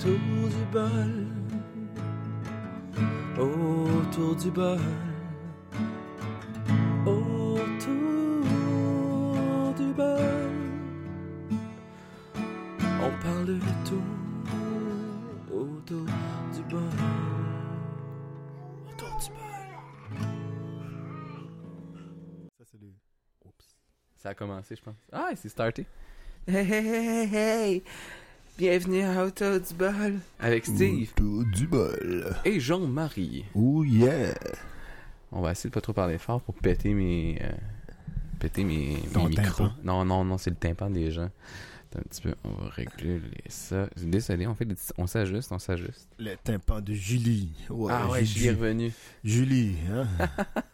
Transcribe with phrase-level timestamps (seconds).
[0.00, 1.12] autour du bol,
[3.38, 4.80] autour du bol,
[7.06, 7.60] autour
[9.76, 10.50] du bol.
[13.02, 14.02] On parle de tout
[15.52, 16.06] autour
[16.54, 16.80] du bol,
[18.88, 19.38] autour du bol.
[22.56, 22.88] Ça, c'est le.
[23.44, 23.76] Oups.
[24.16, 24.96] Ça a commencé, je pense.
[25.12, 25.86] Ah, c'est starté.
[26.48, 27.82] Hey, hey, hey, hey, hey.
[28.60, 32.36] Bienvenue à Autour du bol avec Steve Autour du bol.
[32.44, 33.46] et Jean-Marie.
[33.54, 34.34] Oh yeah.
[35.32, 37.38] On va essayer de pas trop parler fort pour péter mes.
[37.40, 37.52] euh,
[38.38, 39.68] péter mes, micros.
[39.82, 41.30] Non, non, non, c'est le tympan des gens.
[41.90, 43.88] Attends un petit peu, on va régler ça.
[43.96, 46.06] Désolé, on fait des on s'ajuste, on s'ajuste.
[46.18, 47.54] Le tympan de Julie.
[47.70, 48.46] Ouais, ah ouais, Julie.
[48.46, 48.92] est revenu.
[49.24, 50.06] Julie, hein?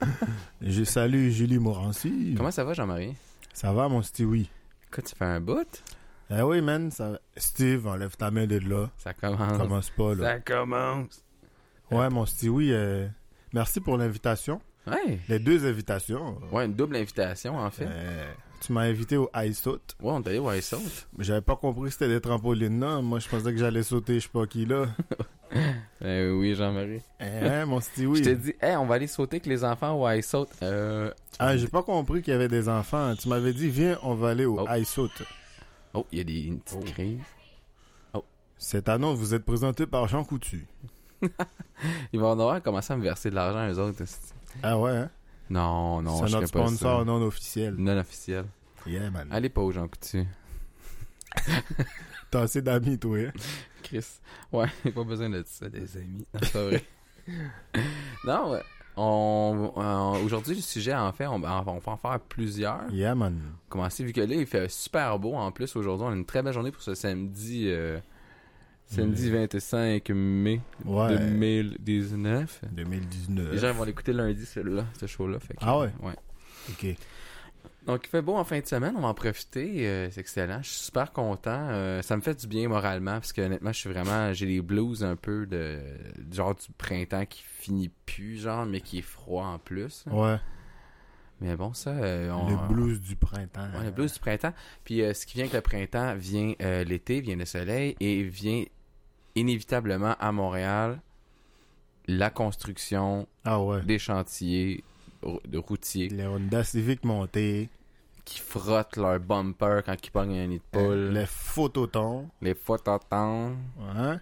[0.61, 2.35] Je salue Julie Morancy.
[2.37, 3.15] Comment ça va, Jean-Marie?
[3.53, 4.51] Ça va, mon Stewie?
[4.91, 5.85] Quoi, tu fais un bout?
[6.31, 7.19] Eh oui, man, ça.
[7.37, 8.91] Steve, enlève ta main de là.
[8.99, 9.59] Ça commence.
[9.59, 10.25] Commence pas, là.
[10.25, 11.25] Ça commence.
[11.91, 13.07] Ouais, mon Stewie, euh,
[13.53, 14.61] merci pour l'invitation.
[14.89, 15.21] Ouais.
[15.29, 16.39] Les deux invitations.
[16.51, 17.87] Ouais, une double invitation, en fait.
[17.89, 19.79] Euh, tu m'as invité au ice saut.
[20.01, 20.79] Ouais, on est allé voir ça.
[21.19, 23.03] J'avais pas compris que c'était des trampolines, non?
[23.03, 24.87] Moi, je pensais que j'allais sauter, je sais pas qui, là.
[26.03, 27.01] Euh, oui, Jean-Marie.
[27.21, 28.19] Hein, mon Stewie?
[28.19, 30.51] Je t'ai dit, hey, on va aller sauter avec les enfants ou I saute.
[30.63, 31.11] Euh.
[31.39, 33.15] Ah, j'ai pas compris qu'il y avait des enfants.
[33.15, 34.67] Tu m'avais dit, viens, on va aller au Oh.
[34.75, 35.09] ice saut.
[35.97, 36.85] Oh, il y a des, une petite Oh.
[36.85, 37.21] crise.
[38.59, 40.67] Cette annonce vous êtes présenté par Jean Coutu.
[42.13, 44.03] Ils vont devoir commencer à me verser de l'argent, eux autres.
[44.63, 45.11] Ah ouais, hein?
[45.51, 47.05] Non, non, C'est je notre pas sponsor ça.
[47.05, 47.75] non officiel.
[47.77, 48.47] Non officiel.
[48.87, 49.29] Yeah, man.
[49.31, 50.25] Allez pas aux gens Coutu.
[52.31, 53.33] T'as assez d'amis, toi, hein?
[53.83, 54.07] Chris.
[54.53, 56.27] Ouais, pas besoin de ça, des amis.
[56.43, 56.85] C'est pas vrai.
[58.25, 58.63] non, ouais.
[58.99, 62.91] On, on- aujourd'hui, le sujet, en fait, on, on va en faire plusieurs.
[62.93, 63.39] Yeah, man.
[63.69, 66.07] Commencer, vu que là, il fait super beau en plus aujourd'hui.
[66.07, 67.65] On a une très belle journée pour ce samedi.
[67.69, 67.99] euh,
[68.87, 71.19] samedi 25 mai Ouais.
[71.19, 72.61] 2019.
[72.73, 73.53] 2019.
[73.53, 75.41] Les gens vont l'écouter lundi, celui-là, ce show-là.
[75.41, 75.91] fait que, Ah ouais?
[76.03, 76.15] Ouais.
[76.71, 76.97] Ok.
[77.87, 80.61] Donc, il fait beau en fin de semaine, on va en profiter, euh, c'est excellent.
[80.63, 81.69] Je suis super content.
[81.71, 84.61] euh, ça me fait du bien moralement, parce que honnêtement, je suis vraiment, j'ai les
[84.61, 85.79] blues un peu de,
[86.19, 90.05] du genre du printemps qui finit plus, genre, mais qui est froid en plus.
[90.11, 90.37] Ouais.
[91.41, 93.69] Mais bon, ça, euh, on, Le blues du printemps.
[93.79, 94.55] Ouais, le blues du printemps.
[94.85, 96.55] Puis ce qui vient avec le printemps vient
[96.85, 98.65] l'été, vient le soleil et vient
[99.35, 101.01] inévitablement à Montréal
[102.09, 103.83] la construction Ah ouais.
[103.83, 107.69] des chantiers rou- de routiers Les Honda Civic montés.
[108.25, 111.11] qui frottent leur bumper quand ils pognent un nid de poule.
[111.13, 112.29] Les phototons.
[112.43, 113.57] Les faux totons.
[113.81, 114.21] Hein?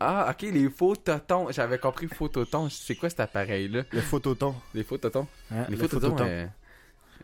[0.00, 1.50] Ah, ok, les faux totons.
[1.50, 2.68] J'avais compris faux totons.
[2.70, 3.82] C'est quoi cet appareil-là?
[3.92, 4.54] Les phototons.
[4.74, 4.84] Les?
[5.50, 5.66] Hein?
[5.68, 6.24] Les Les faux totons, phototons.
[6.30, 6.46] euh,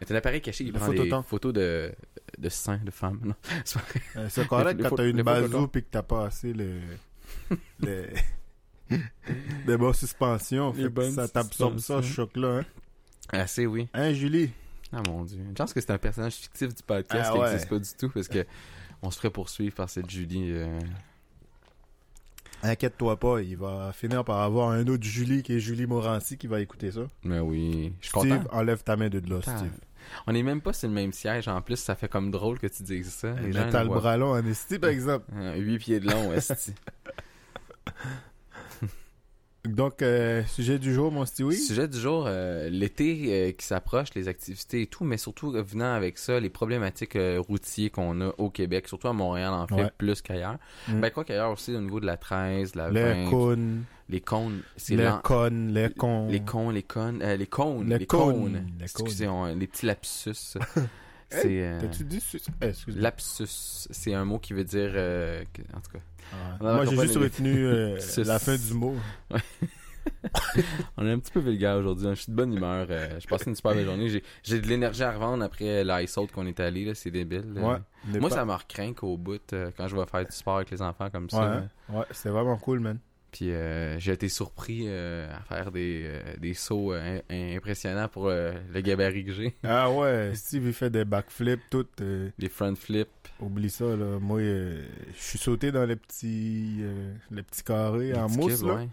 [0.00, 1.94] c'est un appareil caché qui Le prend des photos de,
[2.36, 3.20] de seins de femmes.
[3.24, 3.78] Non, c'est.
[4.16, 5.62] Euh, C'est correct Les quand t'as une les phototons.
[5.62, 6.80] bazou pis que t'as pas assez le...
[7.80, 8.12] les...
[9.66, 10.70] des bonnes suspensions.
[10.72, 12.64] Les Fait que bonnes ça t'absorbe ça, ce choc-là, hein?
[13.30, 13.88] Assez, oui.
[13.94, 14.50] Hein, Julie?
[14.92, 15.38] Ah mon dieu.
[15.48, 17.48] Je pense que c'est un personnage fictif du podcast Ah qui ouais.
[17.50, 18.44] n'existe pas du tout parce que
[19.02, 20.50] on se ferait poursuivre par cette Julie.
[20.52, 20.78] euh,
[22.62, 26.46] Inquiète-toi pas, il va finir par avoir un autre Julie qui est Julie Morancy qui
[26.46, 27.02] va écouter ça.
[27.22, 28.56] Mais oui, je suis Steve, content.
[28.56, 29.72] enlève ta main de là, Ah, Steve.
[30.26, 31.48] On est même pas sur le même siège.
[31.48, 33.32] En plus, ça fait comme drôle que tu dises ça.
[33.42, 35.26] Les gens t'as le bras long en esti, par exemple.
[35.34, 36.72] Euh, Huit pieds de long, esti.
[39.64, 41.56] Donc, euh, sujet du jour, mon Stewie?
[41.56, 45.94] Sujet du jour, euh, l'été euh, qui s'approche, les activités et tout, mais surtout venant
[45.94, 47.16] avec ça, les problématiques
[47.48, 49.90] routiers qu'on a au Québec, surtout à Montréal en fait, Ouais.
[49.96, 50.58] plus qu'ailleurs.
[50.88, 51.00] Mm.
[51.00, 54.60] Ben quoi qu'ailleurs aussi au niveau de la 13, la Les 20, cônes, les cônes,
[54.76, 56.28] c'est les connes, les cons.
[56.28, 58.66] Les cons, les euh, les cônes, Les les, cônes, cônes.
[58.78, 60.58] les Excusez, on- les petits lapsus?
[61.30, 62.22] C'est T'as-tu dit...
[62.94, 63.46] lapsus,
[63.90, 65.98] c'est un mot qui veut dire que- en tout cas.
[66.60, 68.94] Ah, Moi, j'ai juste retenu euh, la fin du mot.
[70.98, 72.14] On est un petit peu vulgaire aujourd'hui, hein.
[72.14, 74.66] je suis de bonne humeur, euh, je passe une super belle journée, j'ai j'ai de
[74.66, 77.52] l'énergie à revendre après l'ice out qu'on est allé là, c'est débile.
[77.56, 77.76] Ouais.
[78.20, 80.70] Moi pas- ça me recraint qu'au bout euh, quand je vais faire du sport avec
[80.70, 81.52] les enfants comme Ouais, ça.
[81.54, 81.68] hein?
[81.88, 82.98] ouais, c'était vraiment cool, man.
[83.34, 88.28] Puis euh, j'ai été surpris euh, à faire des, euh, des sauts im- impressionnants pour
[88.28, 89.56] le gabarit que j'ai.
[89.64, 91.84] Ah ouais, Steve, il fait des backflips, tout.
[91.98, 93.08] Les front flips.
[93.40, 94.20] oublie ça, là.
[94.20, 94.82] Moi, je
[95.16, 96.80] suis sauté dans les petits,
[97.32, 98.74] les petits carrés les en petits mousse, cubes, là.
[98.74, 98.88] ouais.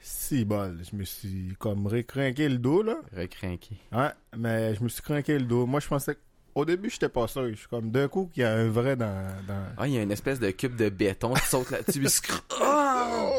[0.00, 2.98] Si bol, je me suis comme recrinqué le dos, là.
[3.16, 3.74] Recrinqué.
[3.90, 5.66] Ouais, mais je me suis crinqué le dos.
[5.66, 6.20] Moi, je pensais que...
[6.54, 7.48] Au début, j'étais pas sûr.
[7.50, 9.26] Je suis comme, d'un coup, qu'il y a un vrai dans...
[9.48, 9.66] dans...
[9.76, 12.06] Ah, il y a une espèce de cube de béton, tu sautes là-dessus,
[12.60, 13.32] Ah!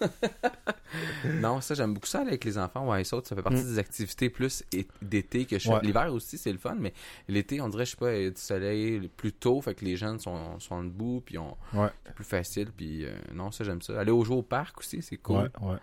[1.40, 2.88] non, ça, j'aime beaucoup ça aller avec les enfants.
[2.90, 3.66] Ouais, ça, ça fait partie Mm.
[3.66, 4.64] des activités plus
[5.02, 5.74] d'été que je fais.
[5.74, 5.80] Ouais.
[5.82, 6.92] L'hiver aussi, c'est le fun, mais
[7.28, 9.84] l'été, on dirait, je sais pas, il y a du soleil plus tôt, fait que
[9.84, 11.88] les jeunes sont, sont debout, puis on, Ouais.
[12.06, 13.98] c'est plus facile, puis euh, non, ça, j'aime ça.
[14.00, 15.50] Aller au jeu au parc aussi, c'est cool.
[15.60, 15.76] Ouais.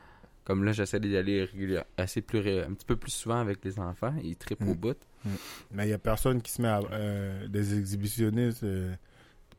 [0.43, 1.49] Comme là, j'essaie d'y aller
[1.97, 4.13] assez plus, un petit peu plus souvent avec les enfants.
[4.23, 4.77] Ils trippent au Mm.
[4.77, 4.97] bout.
[5.71, 6.79] Mais il y a personne qui se met à.
[6.91, 8.93] euh, des exhibitionnistes euh,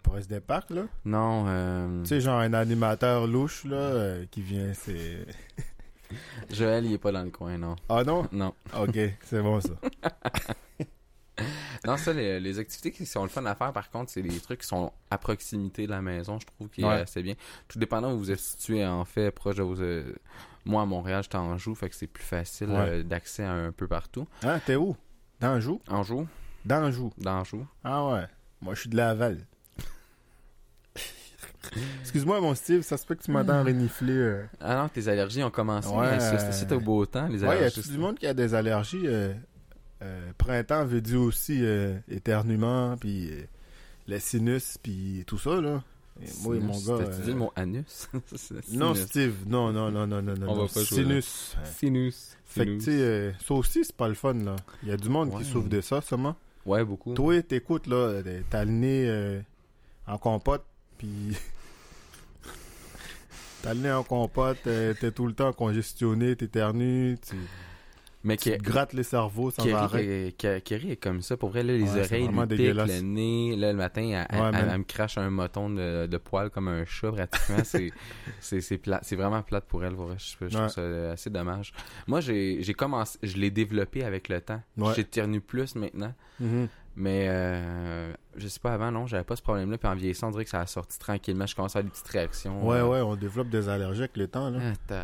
[0.03, 0.83] pour rester des parcs, là?
[1.05, 5.27] Non, euh, Tu sais, genre un animateur louche, là, euh, qui vient, c'est.
[6.51, 7.77] Joël, il est pas dans le coin, non.
[7.89, 8.27] Ah non?
[8.33, 8.55] Non.
[8.79, 9.71] Ok, c'est bon ça.
[11.87, 14.41] Non, ça, les, les activités qui sont le fun à faire, par contre, c'est les
[14.41, 17.35] trucs qui sont à proximité de la maison, je trouve qu'il est assez bien.
[17.69, 19.81] Tout dépendant où vous êtes situé, en fait, proche de vos...
[19.81, 20.13] euh,
[20.65, 23.05] moi, à Montréal, je t'en joue, fait que c'est plus facile Ouais.
[23.05, 24.27] d'accès à un peu partout.
[24.43, 24.97] Hein, t'es où?
[25.41, 25.81] D'Anjou?
[25.89, 26.27] Anjou,
[26.65, 27.13] D'Anjou.
[27.19, 27.65] d'Anjou.
[27.85, 28.25] Ah ouais.
[28.61, 29.39] Moi, je suis de Laval.
[32.03, 34.13] Excuse-moi, mon Steve, ça se peut que tu m'entends renifler.
[34.17, 34.45] euh.
[34.61, 35.89] Ah non, tes allergies ont commencé.
[35.89, 36.19] Ouais.
[36.53, 37.81] C'est au beau temps, les Ouais, y allergies.
[37.81, 39.03] a du monde qui a des allergies.
[39.07, 39.33] euh,
[40.03, 43.43] euh, printemps veut dire aussi euh, éternuement, puis euh,
[44.07, 45.83] les sinus, puis tout ça, là?
[46.23, 47.05] Et moi et mon gars.
[47.05, 48.09] T'as-tu euh, dit le mot anus?
[48.73, 48.95] Non.
[48.95, 50.55] Steve, non, non, non, non, non, non.
[50.55, 50.85] Va jouer.
[50.85, 51.57] Sinus.
[51.77, 52.37] Sinus.
[52.45, 54.57] Fait que, tu sais, euh, ça aussi, c'est pas le fun, là.
[54.83, 55.43] Il y a du monde Ouais.
[55.43, 56.35] qui souffre de ça, seulement.
[56.67, 57.15] Ouais, beaucoup.
[57.15, 58.21] Toi, t'écoutes, là,
[58.51, 59.41] t'as le nez euh,
[60.07, 60.65] en compote,
[60.97, 61.37] puis...
[63.63, 67.37] t'as le nez en compote, euh, t'es tout le temps congestionné, t'éternues, tu,
[68.25, 70.35] Mais tu te grattes les cerveaux sans arrêt.
[70.37, 71.37] Kerry, Ke- Kerry est comme ça.
[71.37, 73.57] Pour vrai, là, les Ouais, oreilles lui piquent, le nez.
[73.57, 74.69] Là, le matin, elle, elle- Ouais, elle- man.
[74.73, 77.63] elle me crache un moton de, de poils comme un chat, pratiquement.
[78.41, 79.13] c'est, plate.
[79.15, 79.95] vraiment plate pour elle.
[79.95, 80.17] pour vrai.
[80.19, 81.73] Je, je trouve ça assez dommage.
[82.09, 84.61] Moi, j'ai, commencé, je l'ai développé avec le temps.
[84.97, 86.13] J'éternue plus maintenant.
[86.41, 86.69] Mhm.
[87.01, 89.79] Mais euh, je sais pas, avant, non, j'avais pas ce problème-là.
[89.79, 91.47] Puis en vieillissant, on dirait que ça a sorti tranquillement.
[91.47, 92.67] Je commence à avoir des petites réactions.
[92.67, 94.59] Ouais, euh, ouais, on développe des allergies avec le temps, là.
[94.91, 94.95] ah.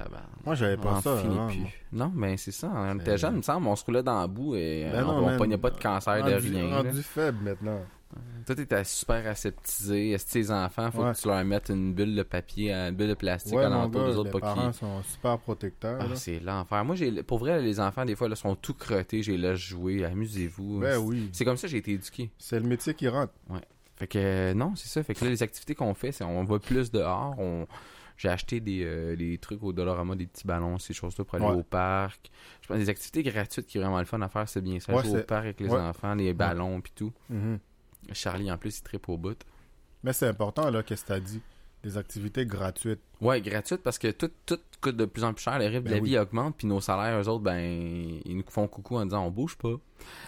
[0.44, 1.60] Moi, j'avais On pas ça finit avant, plus.
[1.92, 2.68] Non, ben c'est ça.
[2.74, 4.98] On était C'est- jeunes, il me semble, on se roulait dans le bout et Ben
[4.98, 6.76] euh, non, on, on pognait pas de cancer de rien.
[6.78, 7.78] rendu faible, maintenant.
[8.46, 10.10] Toi, t'étais super aseptisé.
[10.10, 11.12] Est-ce que tes enfants, faut Ouais.
[11.12, 14.06] que tu leur mettes une bulle de papier, une bulle de plastique Ouais, à l'entour
[14.06, 16.14] des autres les parents sont super protecteurs, Ah, là.
[16.16, 16.84] c'est l'enfer.
[16.84, 19.22] Moi, j'ai, pour vrai, les enfants, des fois, là, sont tout crottés.
[19.22, 20.04] J'ai laisse jouer.
[20.04, 20.80] Amusez-vous.
[20.80, 22.30] Ben C'est- oui, C'est comme ça que j'ai été éduqué.
[22.38, 23.32] c'est le métier qui rentre.
[23.96, 25.02] Fait que, euh, non, c'est ça.
[25.02, 27.34] Fait que là, les activités qu'on fait, c'est on va plus dehors.
[27.38, 27.66] On...
[28.16, 31.44] J'ai acheté des, euh, des trucs au Dollarama, des petits ballons, ces choses-là pour aller
[31.46, 31.52] Ouais.
[31.60, 32.30] au parc.
[32.62, 34.94] Je pense des activités gratuites qui est vraiment le fun à faire, c'est bien ça.
[34.94, 35.80] Ouais, Jouer au parc avec les ouais.
[35.80, 37.12] enfants, les ballons puis tout.
[37.30, 37.58] Mhm.
[38.12, 39.38] Charlie, en plus, il tripe au bout.
[40.02, 41.40] Mais c'est important, là, qu'est-ce que t'as dit?
[41.82, 43.00] Des activités gratuites.
[43.20, 45.58] Ouais, gratuite parce que tout, tout coûte de plus en plus cher.
[45.58, 46.08] Les rythmes Ben de la oui.
[46.10, 47.58] vie augmentent, puis nos salaires, eux autres, ben,
[48.24, 49.74] ils nous font coucou en disant on bouge pas.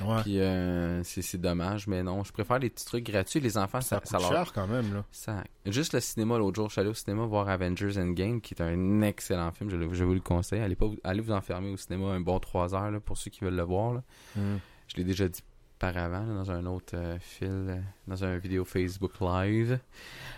[0.03, 0.23] Ouais.
[0.23, 3.41] Puis euh, c'est c'est dommage, mais non, je préfère les petits trucs gratuits.
[3.41, 4.29] Les enfants, ça ça, coûte ça leur.
[4.31, 5.05] cher quand même, là.
[5.13, 5.45] Ça...
[5.65, 8.61] Juste le cinéma l'autre jour, je suis allé au cinéma voir Avengers Endgame, qui est
[8.63, 9.71] un excellent film.
[9.71, 10.61] Je, je vous le conseille.
[10.61, 13.31] Allez, pas, vous- allez vous enfermer au cinéma un bon 3 heures là, pour ceux
[13.31, 13.95] qui veulent le voir.
[13.95, 14.03] là.
[14.37, 14.59] Mhm.
[14.89, 15.41] Je l'ai déjà dit
[15.79, 19.79] par avant là, dans un autre euh, fil, euh, dans un vidéo Facebook Live.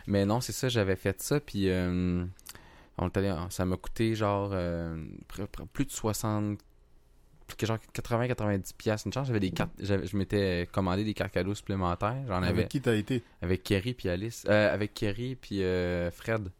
[0.06, 2.24] Mais non, c'est ça, j'avais fait ça, puis euh,
[2.98, 4.96] on allé- ça m'a coûté genre euh,
[5.72, 6.58] plus de 60
[7.56, 9.26] que genre 80-90 pièces une chance.
[9.26, 12.22] J'avais des cartes je m'étais commandé des cartes cadeaux supplémentaires.
[12.26, 13.22] J'en avais Avec qui t'as été?
[13.40, 14.44] avec Kerry puis Alice.
[14.48, 15.60] Euh, avec Kerry puis
[16.12, 16.50] Fred.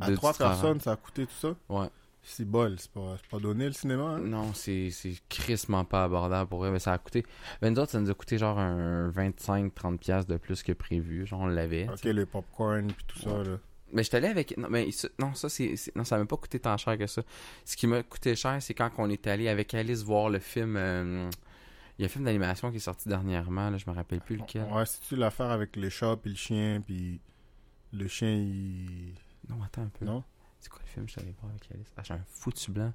[0.00, 1.54] À trois personnes, ça a coûté tout ça?
[1.68, 1.88] Ouais
[2.26, 4.18] C'est bol, c'est pas, c'est pas donné le cinéma, hein?
[4.20, 4.90] non c'est
[5.28, 7.22] crissement pas abordable pour vrai mais ça a coûté
[7.60, 11.26] ben nous autres ça nous a coûté genre un 25-30 pièces de plus que prévu
[11.26, 13.58] genre on l'avait Ok, les popcorn puis tout ça, là.
[13.92, 14.56] Mais je allé avec.
[14.58, 15.76] Non, mais ça- non, ça, c'est.
[15.76, 17.22] c'est- Non, ça m'a pas coûté tant cher que ça.
[17.64, 20.74] Ce qui m'a coûté cher, c'est quand on est allé avec Alice voir le film.
[20.76, 21.30] euh,
[21.98, 24.36] Il y a un film d'animation qui est sorti dernièrement, là, je me rappelle plus
[24.36, 24.64] lequel.
[24.72, 27.20] Ouais, c'est-tu l'affaire avec les chats puis le chien, puis
[27.92, 29.14] le chien, il...
[29.48, 30.04] Non, attends un peu.
[30.04, 30.24] Non?
[30.64, 31.04] C'est quoi le film?
[31.04, 32.94] Que je suis allé voir avec Alice Ah, j'ai un foutu blanc.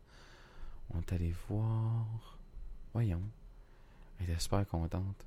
[0.91, 2.39] On est allé voir.
[2.93, 3.21] Voyons.
[4.19, 5.23] Elle était super contente.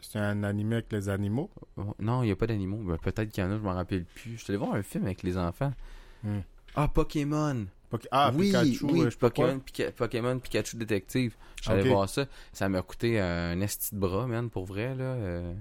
[0.00, 1.50] C'est un animé avec les animaux?
[1.76, 2.78] Oh, Non, il n'y a pas d'animaux.
[2.82, 4.32] Ben, Peut-être qu'il y en a, je m'en rappelle plus.
[4.36, 5.72] Je suis allé voir un film avec les enfants.
[6.24, 6.40] Hmm.
[6.74, 9.16] Ah, Pokémon Poké- Ah, oui, Pikachu, oui, euh, je.
[9.16, 11.36] Pokémon, Pika- Pokémon Pikachu Détective.
[11.62, 11.86] J'allais Ok.
[11.88, 12.26] voir ça.
[12.52, 15.04] Ça m'a coûté un esti de bras, man, pour vrai, là.
[15.04, 15.54] euh.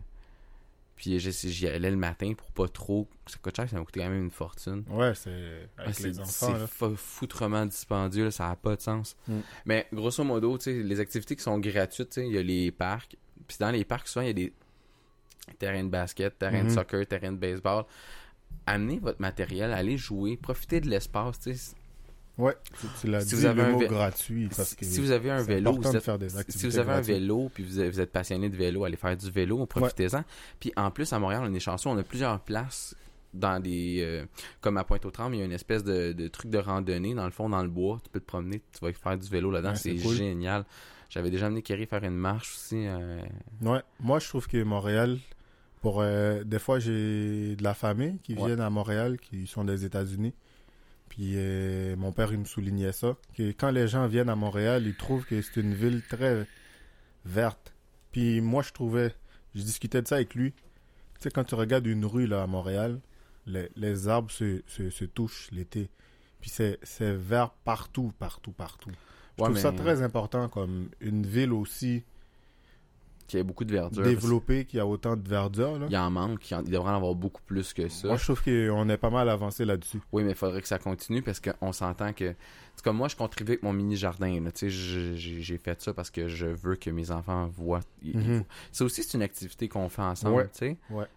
[0.96, 3.08] Puis j'y allais le matin pour pas trop.
[3.26, 4.84] Ça coûte cher, ça m'a coûté quand même une fortune.
[4.90, 9.16] Ouais, c'est avec les enfants, c'est foutrement dispendieux, là, ça n'a pas de sens.
[9.28, 9.40] Mm.
[9.66, 13.18] Mais grosso modo, tu sais, les activités qui sont gratuites, il y a les parcs.
[13.48, 14.54] Puis dans les parcs, souvent, il y a des
[15.58, 17.86] terrains de basket, terrains de soccer, terrains de baseball.
[18.66, 21.76] Amenez votre matériel, allez jouer, profitez de l'espace, tu sais.
[22.38, 22.56] Ouais,
[23.00, 25.12] tu, l'as Si dit, vous avez le un mot gratuit, parce Si, que si vous
[25.12, 27.80] avez un vélo, vous de êtes- faire des si vous avez un vélo, puis vous
[27.80, 30.24] êtes, vous êtes passionné de vélo, allez faire du vélo, profitez-en.
[30.60, 32.96] Puis en plus, à Montréal, on est chanceux, on a plusieurs places
[33.36, 34.26] dans des euh,
[34.62, 37.32] comme à Pointe-aux-Trembles, il y a une espèce de, de truc de randonnée dans le
[37.32, 39.76] fond dans le bois, tu peux te promener, tu vas faire du vélo là-dedans, Ouais,
[39.76, 40.16] c'est c'est cool.
[40.16, 40.66] génial.
[41.10, 43.22] J'avais déjà amené Kerry faire une marche aussi euh,
[43.62, 45.18] Ouais, moi je trouve que Montréal,
[45.82, 48.46] pour euh, des fois j'ai de la famille qui Ouais.
[48.48, 50.34] viennent à Montréal, qui sont des États-Unis.
[51.14, 54.88] Puis euh, mon père il me soulignait ça, que quand les gens viennent à Montréal,
[54.88, 56.48] ils trouvent que c'est une ville très
[57.24, 57.76] verte.
[58.12, 59.14] Puis moi je trouvais,
[59.54, 60.54] je discutais de ça avec lui.
[60.54, 60.60] Tu
[61.20, 63.00] sais quand tu regardes une rue là à Montréal,
[63.46, 65.92] les, les arbres se, se, se touchent l'été.
[66.42, 66.80] Puis c'est
[67.14, 68.90] vert partout, partout, partout.
[69.38, 72.04] Je Ouais, trouve ça très important comme une ville aussi
[73.28, 74.04] qu'il y a beaucoup de verdure.
[74.04, 75.80] développée qui a autant de verdure.
[75.80, 75.88] Là.
[75.90, 78.08] Il en manque, il, en- il devrait en avoir beaucoup plus que ça.
[78.08, 80.02] Moi, je trouve qu'on est pas mal avancé là-dessus.
[80.12, 82.34] Oui, mais il faudrait que ça continue parce qu'on s'entend que.
[82.76, 84.40] C'est comme moi, je contribue avec mon mini jardin.
[84.56, 87.82] j'ai fait ça parce que je veux que mes enfants voient.
[87.82, 90.50] faut- Ça aussi, c'est une activité qu'on fait ensemble.
[90.90, 91.08] Ouais.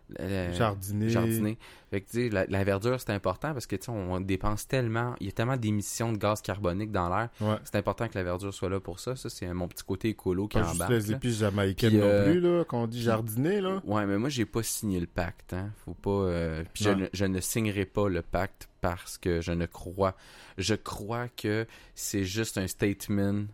[0.53, 1.09] Jardiner.
[1.09, 1.59] jardiner.
[1.91, 5.15] Fait que, tu sais, la, la verdure, c'est important parce que, on dépense tellement.
[5.21, 7.29] Il y a tellement d'émissions de gaz carbonique dans l'air.
[7.41, 7.57] Ouais.
[7.65, 9.17] C'est important que la verdure soit là pour ça.
[9.17, 10.91] Ça, c'est mon petit côté écolo qui Pas juste embarque.
[10.93, 11.17] les là.
[11.17, 13.81] épices jamaïcaines Puis, non euh, plus, là, quand on dit jardiner, là.
[13.85, 15.53] Ouais, mais moi, j'ai pas signé le pacte.
[15.55, 15.71] Hein.
[15.85, 16.11] Faut pas.
[16.11, 20.15] euh, puis je ne signerai pas le pacte parce que je ne crois.
[20.59, 23.45] Je crois que c'est juste un statement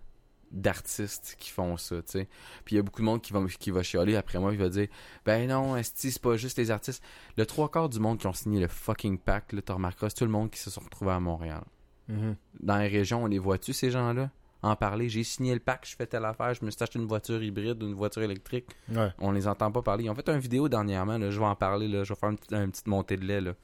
[0.51, 2.29] d'artistes qui font ça, tu sais.
[2.65, 4.59] Puis il y a beaucoup de monde qui va, qui va chialer après moi, qui
[4.59, 4.89] va dire
[5.25, 7.03] Ben non, esti, c'est pas juste les artistes.
[7.37, 10.17] Le trois quarts du monde qui ont signé le fucking pacte, là, tu remarqueras, c'est
[10.17, 11.65] tout le monde qui se sont retrouvés à Montréal.
[12.09, 12.37] Mhm.
[12.61, 14.31] Dans les régions, on les voit-tu, ces gens-là?
[14.65, 15.09] En parler.
[15.09, 17.83] J'ai signé le pacte, je fais telle affaire, je me suis acheté une voiture hybride
[17.83, 19.09] ou une voiture électrique Ouais.
[19.19, 20.05] on les entend pas parler.
[20.05, 22.29] Ils ont fait une vidéo dernièrement, là, je vais en parler, là, je vais faire
[22.29, 23.41] une petite, une petite montée de lait.
[23.41, 23.55] Là.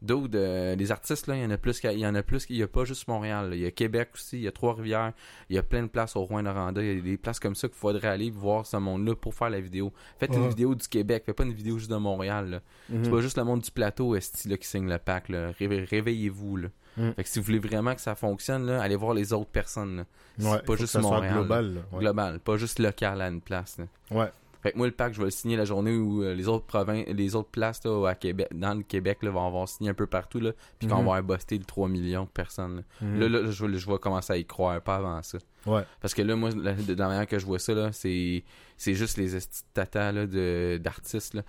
[0.00, 2.46] D'autres, euh, les artistes, là, il y en a plus qu'il y en a plus
[2.46, 3.50] qu'il y a pas juste Montréal.
[3.50, 3.56] là.
[3.56, 5.12] Il y a Québec aussi, il y a Trois-Rivières,
[5.50, 7.66] il y a plein de places au Rouen-Noranda, il y a des places comme ça
[7.66, 9.92] qu'il faudrait aller voir ce monde-là pour faire la vidéo.
[10.20, 12.48] Faites une vidéo du Québec, faites pas une vidéo juste de Montréal.
[12.50, 12.60] là.
[12.90, 13.04] Mhm.
[13.04, 15.28] C'est pas juste le monde du plateau esti, là, qui signe le pack.
[15.30, 16.56] Réve- Réveillez-vous.
[16.58, 16.68] Là.
[16.96, 17.10] Mm.
[17.12, 20.04] Fait que si vous voulez vraiment que ça fonctionne, là, allez voir les autres personnes.
[20.38, 20.50] Là.
[20.52, 21.34] Ouais, pas juste Montréal.
[21.34, 21.84] global.
[21.92, 22.00] Ouais.
[22.00, 23.78] Global, pas juste local à une place.
[23.78, 23.84] Là.
[24.16, 24.30] Ouais.
[24.62, 26.66] Fait que moi, le pack, je vais le signer la journée où euh, les autres
[26.66, 29.94] provinces, les autres places là, à Québec, dans le Québec là, vont avoir signé un
[29.94, 30.40] peu partout.
[30.40, 31.06] Là, puis qu'on Mhm.
[31.08, 32.82] va avoir busté le 3 millions de personnes.
[33.00, 33.18] Là, Mhm.
[33.20, 35.38] là, là, je, vais- je vais commencer à y croire, pas avant ça.
[35.66, 35.82] Ouais.
[36.00, 38.42] Parce que là, moi, la, de la manière que je vois ça, là, c'est,
[38.76, 41.42] c'est juste les estis de tata là, de, d'artistes là,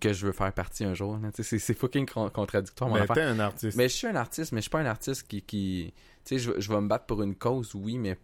[0.00, 1.18] que je veux faire partie un jour.
[1.34, 3.76] C'est, c'est fucking con- contradictoire, mon Mais t'es un artiste.
[3.76, 5.42] Mais je suis un artiste, mais je suis pas un artiste qui.
[5.42, 5.92] qui
[6.24, 8.16] tu sais, je, je vais me battre pour une cause, oui, mais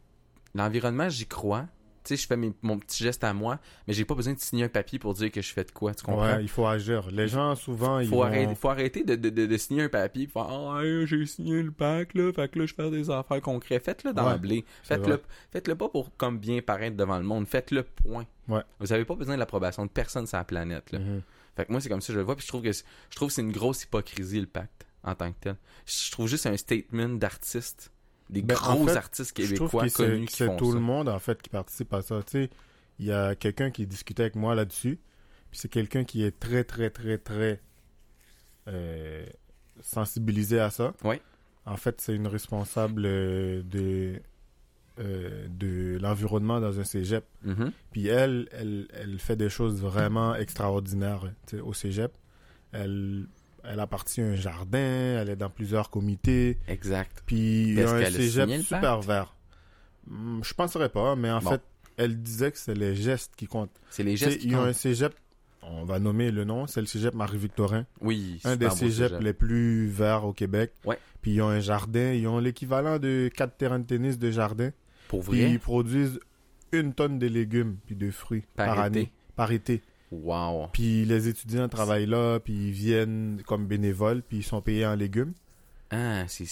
[0.54, 1.66] l'environnement, j'y crois.
[2.10, 4.64] Sais, je fais mes- mon petit geste à moi, mais j'ai pas besoin de signer
[4.64, 6.22] un papier pour dire que je fais de quoi, tu comprends?
[6.36, 7.08] Ouais, il faut agir.
[7.12, 8.54] Les gens, souvent, ils faut, vont...
[8.56, 11.62] faut arrêter de, de, de, de signer un papier et faire Ah, hey, j'ai signé
[11.62, 13.84] le pack, là, fait que là, je fais des affaires concrètes.
[13.84, 14.64] Faites-le d'emblée.
[14.82, 15.22] c'est Faites-le, vrai.
[15.52, 17.46] faites-le pas pour comme bien paraître devant le monde.
[17.46, 18.26] Faites-le point.
[18.48, 18.62] Ouais.
[18.80, 20.90] Vous avez pas besoin de l'approbation de personne sur la planète.
[20.92, 20.98] Là.
[20.98, 21.22] Mhm.
[21.56, 22.34] Fait que moi, c'est comme ça que je le vois.
[22.36, 25.14] Puis je trouve que c'est- je trouve que c'est une grosse hypocrisie, le pacte, en
[25.14, 25.56] tant que tel.
[25.86, 27.92] Je trouve juste un statement d'artistes,
[28.30, 30.68] des Ben, en gros fait, artistes Je trouve québécois que c'est- connus qui font tout
[30.70, 30.74] ça.
[30.74, 32.22] le monde, en fait, qui participe à ça.
[32.22, 32.50] Tu sais,
[32.98, 34.98] il y a quelqu'un qui discutait avec moi là-dessus.
[35.50, 37.60] Puis c'est quelqu'un qui est très, très, très, très
[38.68, 39.26] euh,
[39.82, 40.94] sensibilisé à ça.
[41.04, 41.16] Oui.
[41.66, 44.20] En fait, c'est une responsable euh, de,
[44.98, 47.24] euh, de l'environnement dans un cégep.
[47.42, 47.72] Mhm.
[47.92, 51.24] Puis elle, elle, elle fait des choses vraiment extraordinaires
[51.62, 52.12] au cégep.
[52.72, 53.26] Elle,
[53.64, 56.58] elle appartient à un jardin, elle est dans plusieurs comités.
[56.68, 57.22] Exact.
[57.26, 59.34] Puis il y a un cégep super vert.
[60.06, 61.50] Hmm, Je penserais pas, mais en Bon.
[61.50, 61.62] fait,
[61.96, 63.70] elle disait que c'est les gestes qui comptent.
[63.90, 65.14] C'est les gestes qui il y a un cégep,
[65.62, 67.84] on va nommer le nom, c'est le cégep Marie-Victorin.
[68.00, 69.20] Oui, Un des cégeps cégep.
[69.22, 70.72] les plus verts au Québec.
[70.84, 70.98] Ouais.
[71.20, 74.70] Puis ils ont un jardin, ils ont l'équivalent de quatre terrains de tennis de jardin.
[75.08, 75.50] Pour Puis vrai?
[75.50, 76.18] ils produisent
[76.72, 79.82] une tonne de légumes puis de fruits Par année, par été.
[80.10, 80.68] Wow.
[80.72, 84.94] Puis les étudiants travaillent là, puis ils viennent comme bénévoles, puis ils sont payés en
[84.96, 85.32] légumes.
[85.92, 86.44] Ah, c'est,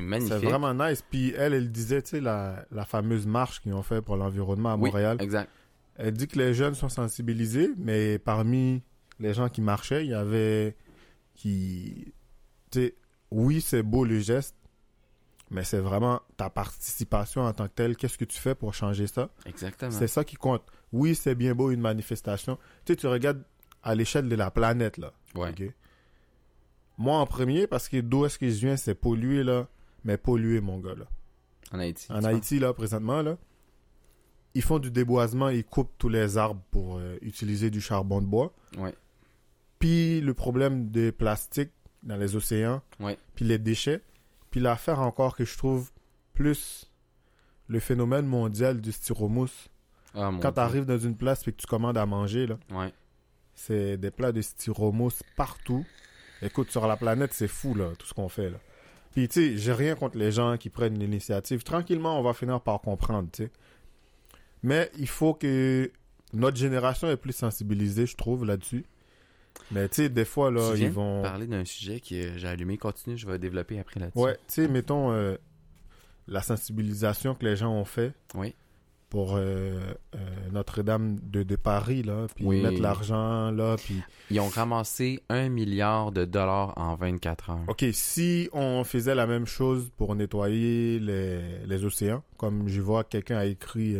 [0.00, 0.34] magnifique.
[0.40, 1.02] C'est vraiment nice.
[1.10, 4.72] Puis elle, elle disait, tu sais, la, la fameuse marche qu'ils ont fait pour l'environnement
[4.72, 5.16] à Oui, Montréal.
[5.20, 5.50] exact.
[5.96, 8.82] Elle dit que les jeunes sont sensibilisés, mais parmi
[9.20, 10.76] les gens qui marchaient, il y avait
[11.34, 12.12] qui...
[12.70, 12.94] Tu sais,
[13.30, 14.56] oui, c'est beau le geste,
[15.50, 17.96] mais c'est vraiment ta participation en tant que telle.
[17.96, 19.30] Qu'est-ce que tu fais pour changer ça?
[19.46, 19.90] Exactement.
[19.92, 20.62] C'est ça qui compte.
[20.94, 22.56] Oui, c'est bien beau une manifestation.
[22.84, 23.42] Tu sais, tu regardes
[23.82, 25.12] à l'échelle de la planète, là.
[25.34, 25.52] Ouais.
[26.96, 29.66] Moi, en premier, parce que d'où est-ce que je viens, c'est pollué, là.
[30.04, 31.06] Mais pollué, mon gars, là.
[31.72, 32.06] En Haïti.
[32.10, 33.36] En Haïti, là, présentement, là,
[34.54, 38.26] ils font du déboisement, ils coupent tous les arbres pour euh, utiliser du charbon de
[38.26, 38.54] bois.
[38.78, 38.94] Ouais.
[39.80, 41.72] Puis le problème des plastiques
[42.04, 43.18] dans les océans, Ouais.
[43.34, 44.02] puis les déchets.
[44.50, 45.90] Puis l'affaire encore que je trouve
[46.34, 46.88] plus
[47.66, 49.68] le phénomène mondial du styromousse.
[50.14, 52.92] Ah, Quand tu arrives dans une place et que tu commandes à manger, là, Ouais.
[53.54, 55.84] c'est des plats de styromousse partout.
[56.42, 58.58] Écoute, sur la planète, c'est fou, là, tout ce qu'on fait, là.
[59.12, 61.62] Puis, tu sais, j'ai rien contre les gens qui prennent l'initiative.
[61.62, 63.50] Tranquillement, on va finir par comprendre, tu sais.
[64.62, 65.90] Mais il faut que
[66.32, 68.84] notre génération est plus sensibilisée, je trouve, là-dessus.
[69.70, 71.22] Mais, tu sais, des fois, là, tu viens ils vont...
[71.22, 72.76] parler d'un sujet que j'ai allumé.
[72.76, 74.18] Continue, je vais développer après là-dessus.
[74.18, 75.36] Ouais, tu sais, mettons, euh,
[76.26, 78.54] la sensibilisation que les gens ont fait Oui.
[79.10, 79.78] Pour euh,
[80.14, 80.18] euh,
[80.52, 82.62] Notre-Dame de, de Paris, là, puis Oui.
[82.62, 84.02] mettre l'argent, là, puis...
[84.30, 87.60] Ils ont ramassé un milliard de dollars en 24 heures.
[87.68, 93.04] OK, si on faisait la même chose pour nettoyer les, les océans, comme je vois
[93.04, 93.96] quelqu'un a écrit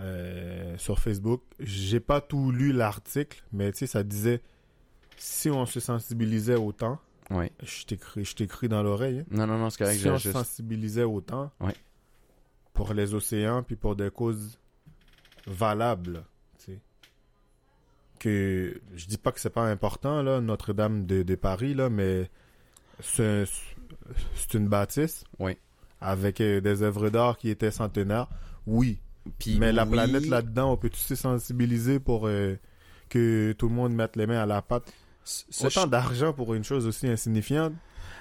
[0.00, 4.40] euh, sur Facebook, j'ai pas tout lu l'article, mais tu sais, ça disait
[5.16, 6.98] si on se sensibilisait autant,
[7.30, 7.46] Oui.
[7.62, 9.98] je t'écris, dans l'oreille, hein, Non, non, non, c'est correct.
[10.00, 10.36] si on se juste...
[10.36, 11.74] sensibilisait autant Ouais.
[12.76, 14.58] Pour les océans, puis pour des causes
[15.46, 16.24] valables,
[16.58, 16.78] tu sais,
[18.20, 22.30] que je dis pas que c'est pas important, là, Notre-Dame de, de Paris, là, mais
[23.00, 23.44] c'est
[24.54, 25.56] une bâtisse Oui.
[26.00, 28.28] avec euh, des œuvres d'art qui étaient centenaires,
[28.66, 28.98] oui.
[29.38, 32.54] Puis mais la planète là-dedans, on peut-tu se sensibiliser pour euh,
[33.08, 34.92] que tout le monde mette les mains à la pâte
[35.60, 37.72] Autant je- d'argent pour une chose aussi insignifiante.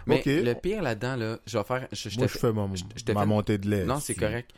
[0.07, 1.87] Mais le pire là-dedans, là, je vais faire...
[1.91, 3.85] Je, je Moi, je fais ma, je- ma montée de lait.
[3.85, 4.51] Non, c'est correct.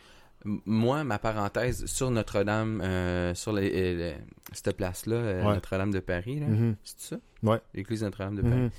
[0.45, 4.15] Moi, ma parenthèse sur Notre-Dame, euh, sur les- les-
[4.53, 5.53] cette place-là, euh, Ouais.
[5.55, 6.47] Notre-Dame de Paris, là.
[6.47, 6.75] Mhm.
[6.83, 7.15] c'est ça?
[7.43, 7.59] Ouais.
[7.73, 8.55] L'église Notre-Dame de Paris.
[8.55, 8.69] Mhm.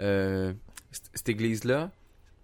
[0.00, 0.52] Euh,
[1.14, 1.90] cette église-là,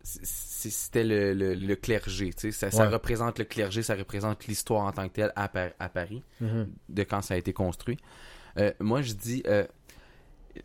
[0.03, 2.33] c'était le, le- le clergé.
[2.33, 2.71] tu sais.
[2.71, 6.23] Ça, représente le clergé, ça représente l'histoire en tant que telle à, Par- à Paris,
[6.41, 6.69] Mhm.
[6.89, 7.99] de quand ça a été construit.
[8.59, 9.67] Euh, moi, je dis, euh,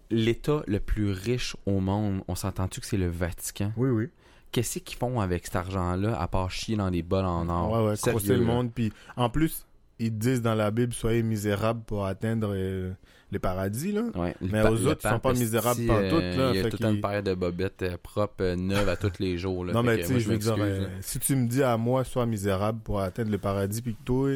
[0.10, 3.72] l'État le plus riche au monde, on s'entend-tu que c'est le Vatican?
[3.78, 4.10] Oui, oui.
[4.52, 7.72] Qu'est-ce qu'ils font avec cet argent-là, à part chier dans des bols en or?
[7.72, 8.46] ouais, ouais, Sérieux, crosser le là.
[8.46, 8.72] monde.
[8.74, 9.66] Puis en plus,
[10.00, 12.92] ils disent dans la Bible, soyez misérables pour atteindre euh,
[13.32, 14.02] le paradis, là.
[14.16, 16.70] Ouais, Mais aux autres, ils sont pas misérables esti, pantoute, euh, là, Il y a
[16.70, 19.64] tout qu'il- une paire de bobettes euh, propres, euh, neuves à tous les jours.
[19.64, 21.78] Là, non, Fait mais tu sais, je veux dire, euh, si tu me dis à
[21.78, 24.32] moi, sois misérable pour atteindre le paradis, puis que toi,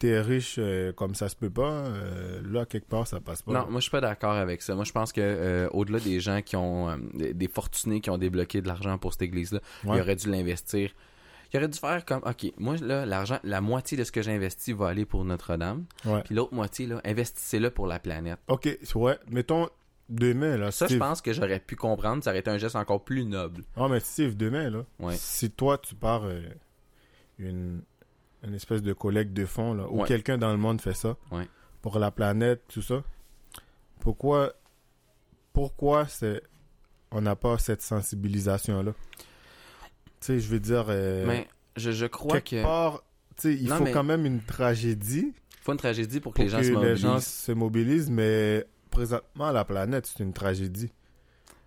[0.00, 3.52] t'es riche euh, comme ça se peut pas, euh, là, quelque part, ça passe pas.
[3.52, 4.74] Non, moi je suis pas d'accord avec ça.
[4.74, 8.62] Moi je pense que euh, au-delà des gens qui ont des, fortunés qui ont débloqué
[8.62, 9.98] de l'argent pour cette église-là, Ouais.
[9.98, 10.90] il aurait dû l'investir.
[11.52, 14.32] Il aurait dû faire comme OK, moi là l'argent, la moitié de ce que j'ai
[14.32, 16.22] investi va aller pour Notre-Dame, Ouais.
[16.22, 18.38] puis l'autre moitié là, investissez-le pour la planète.
[18.48, 19.68] Ok, ouais, mettons
[20.08, 20.70] demain, là.
[20.70, 23.64] Ça je pense que j'aurais pu comprendre, ça aurait été un geste encore plus noble.
[23.76, 25.14] Ah, mais Steve, demain, là, Ouais.
[25.16, 26.24] si toi, tu pars
[27.38, 27.82] une,
[28.44, 30.08] une espèce de collecte de fonds, là, ou Ouais.
[30.08, 31.46] quelqu'un dans le monde fait ça, Ouais.
[31.82, 33.02] pour la planète, tout ça,
[34.00, 34.54] pourquoi,
[35.52, 36.42] pourquoi c'est,
[37.10, 38.92] on n'a pas cette sensibilisation-là?
[40.20, 43.02] Tu sais, je veux dire, euh, Mais je, je crois quelque que part,
[43.44, 46.50] il Non, faut mais- quand même une tragédie faut une tragédie pour que pour les
[46.50, 46.98] gens que se les mobilisent.
[47.00, 50.90] gens se mobilisent, mais présentement, la planète, c'est une tragédie.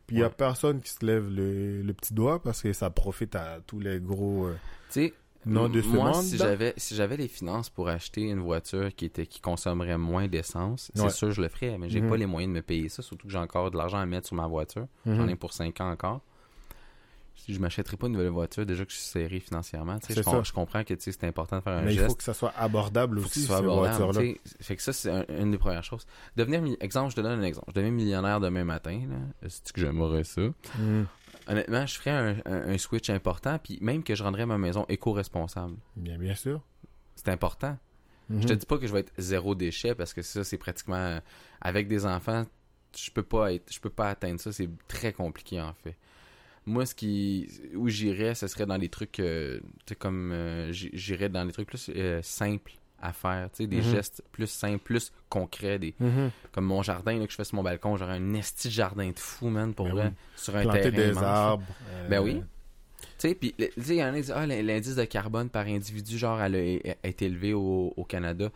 [0.07, 2.89] Puis il n'y a personne qui se lève le, le petit doigt parce que ça
[2.89, 4.55] profite à tous les gros euh,
[4.89, 5.13] Tu sais,
[5.45, 6.23] noms de moi, monde.
[6.23, 10.27] si j'avais si j'avais les finances pour acheter une voiture qui était qui consommerait moins
[10.27, 11.01] d'essence, Ouais.
[11.09, 12.09] c'est sûr je le ferais, mais j'ai Mhm.
[12.09, 14.27] pas les moyens de me payer ça, surtout que j'ai encore de l'argent à mettre
[14.27, 14.87] sur ma voiture.
[15.05, 15.29] J'en Mhm.
[15.29, 16.21] ai pour 5 ans encore.
[17.49, 20.19] Je m'achèterais pas une nouvelle voiture, déjà que je suis serré financièrement, tu sais, C'est
[20.19, 20.43] je, com- ça.
[20.43, 22.07] je comprends que tu sais, c'est important de faire un Mais il geste.
[22.07, 24.33] faut que ça soit abordable aussi, ces soit abordable, voitures-là.
[24.61, 26.05] Fait que ça, c'est un- une des premières choses.
[26.37, 27.65] Devenir, exemple, je te donne un exemple.
[27.69, 29.49] Je deviens millionnaire demain matin, là.
[29.49, 30.41] C'est que j'aimerais ça?
[30.79, 31.05] Mhm.
[31.47, 34.85] Honnêtement, je ferais un, un- un switch important, puis même que je rendrais ma maison
[34.89, 35.75] éco-responsable.
[35.95, 36.61] Bien, bien sûr.
[37.15, 37.77] C'est important.
[38.29, 38.41] Mhm.
[38.41, 41.19] Je te dis pas que je vais être zéro déchet parce que ça c'est pratiquement
[41.61, 42.45] avec des enfants,
[42.97, 45.95] je peux pas être je peux pas atteindre ça, c'est très compliqué en fait.
[46.65, 49.59] Moi ce qui où j'irais, ce serait dans des trucs euh,
[49.99, 52.71] comme euh, j'irais dans des trucs plus euh, simples
[53.03, 53.91] à faire, tu sais des Mhm.
[53.91, 56.31] gestes plus simples, plus concrets des Mhm.
[56.53, 59.09] comme mon jardin là, que je fais sur mon balcon, j'aurais un esti de jardin
[59.09, 60.13] de fou man pour Ben vrai oui.
[60.35, 61.65] sur un Planter terrain des immense, arbres.
[61.89, 62.41] euh, Ben oui.
[63.19, 65.65] Tu sais, puis il y en a qui disent, ah, l'in- l'indice de carbone par
[65.67, 66.55] individu, genre, elle
[67.03, 68.49] a, été élevé au, au Canada.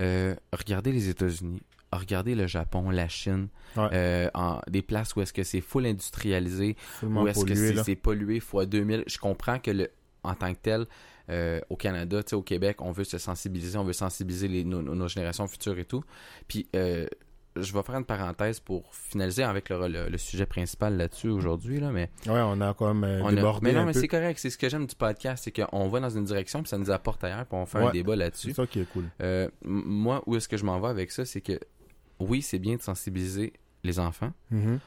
[0.00, 1.60] Euh, regardez les États-Unis,
[1.92, 3.88] regardez le Japon, la Chine, Ouais.
[3.92, 8.40] euh, en, des places où est-ce que c'est full industrialisé, où est-ce que c'est pollué
[8.40, 9.04] fois 2000.
[9.06, 9.90] Je comprends que le
[10.24, 10.86] en tant que tel,
[11.30, 14.64] euh, au Canada, tu sais, au Québec, on veut se sensibiliser, on veut sensibiliser les,
[14.64, 16.02] nos, générations futures et tout.
[16.48, 17.06] Puis, euh,
[17.54, 21.80] je vais faire une parenthèse pour finaliser avec le, le- le sujet principal là-dessus aujourd'hui,
[21.80, 24.08] là, mais Ouais, on a même euh, on a- débordé Mais non, un mais c'est
[24.08, 24.38] correct.
[24.38, 26.90] C'est ce que j'aime du podcast, c'est qu'on va dans une direction puis ça nous
[26.90, 27.92] apporte ailleurs puis on fait un Ouais.
[27.92, 28.52] débat C'est là-dessus.
[28.54, 29.04] ça qui est cool.
[29.20, 31.60] Euh, moi, où est-ce que je m'en vais avec ça, c'est que
[32.20, 33.52] oui, c'est bien de sensibiliser
[33.84, 34.78] les enfants, Mhm.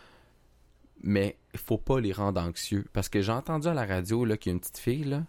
[1.04, 2.86] mais il faut pas les rendre anxieux.
[2.94, 5.24] Parce que j'ai entendu à la radio là, qu'il y a une petite fille, là,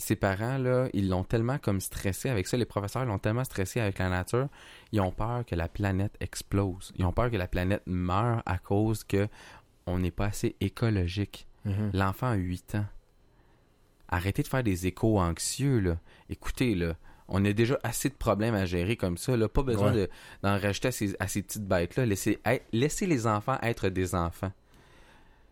[0.00, 2.56] ces parents, là, ils l'ont tellement comme stressé avec ça.
[2.56, 4.48] Les professeurs l'ont tellement stressé avec la nature.
[4.92, 6.92] Ils ont peur que la planète explose.
[6.96, 9.28] Ils ont peur que la planète meure à cause que
[9.86, 11.46] on n'est pas assez écologique.
[11.64, 11.90] Mhm.
[11.94, 12.86] L'enfant a 8 ans.
[14.08, 15.98] Arrêtez de faire des échos anxieux, là.
[16.28, 16.94] Écoutez, là,
[17.28, 19.48] on a déjà assez de problèmes à gérer comme ça, là.
[19.48, 20.06] Pas besoin Ouais.
[20.06, 20.10] de-
[20.42, 22.06] d'en rajouter à ces, à ces petites bêtes-là.
[22.06, 24.52] Laissez, les enfants être des enfants.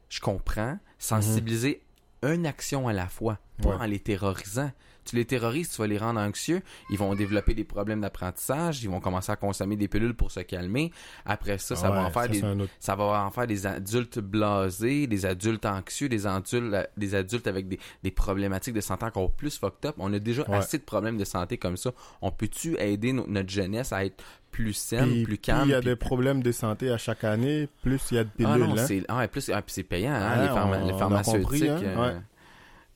[0.09, 0.79] Je comprends.
[0.99, 1.83] Sensibiliser
[2.23, 3.77] une action à la fois, pas Ouais.
[3.77, 4.71] en les terrorisant.
[5.09, 8.91] Tu les terrorises, tu vas les rendre anxieux, ils vont développer des problèmes d'apprentissage, ils
[8.91, 10.93] vont commencer à consommer des pilules pour se calmer.
[11.25, 13.47] Après ça, ça Ah va ouais, en faire ça, des, autre- ça va en faire
[13.47, 18.81] des adultes blasés, des adultes anxieux, des adultes, des adultes avec des, des problématiques de
[18.81, 19.95] santé encore plus fucked up.
[19.99, 20.57] On a déjà Ouais.
[20.57, 21.93] assez de problèmes de santé comme ça.
[22.23, 25.69] On peut-tu aider no- notre jeunesse à être plus saine, Puis- plus calme?
[25.69, 28.25] il y a puis- des problèmes de santé à chaque année, plus il y a
[28.25, 28.53] de pilules.
[28.55, 28.85] ah non, hein?
[28.87, 31.41] c'est ah, plus, ah, c'est payant, hein, Ouais, les, pharma- on- les on a pharmaceutiques.
[31.43, 32.21] compris, hein, euh, ouais.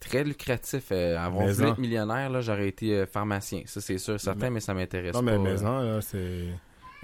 [0.08, 0.88] Très lucratif.
[0.92, 3.62] euh, avoir voulu être millionnaire, là, j'aurais été euh, pharmacien.
[3.66, 5.42] Ça, c'est sûr, certain, Mais- mais, ça m'intéresse Non, mais pas.
[5.42, 6.46] maison, euh, là, c'est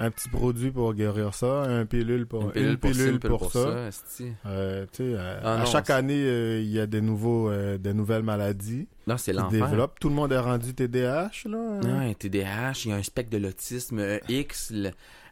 [0.01, 3.51] un petit produit pour guérir ça, un pilule pour, une pilule pour, une pilule pour
[3.53, 3.59] ça.
[4.47, 4.87] Euh,
[5.43, 9.33] Ah à non, chaque année, il y a des nouveaux, des nouvelles maladies Non, c'est
[9.33, 9.69] qui se l'enfer.
[9.69, 9.99] développent.
[10.01, 11.81] Tout le monde est rendu TDAH, là.
[11.85, 14.71] Ouais, TDAH, il y a un spectre de l'autisme X.
[14.75, 14.91] le-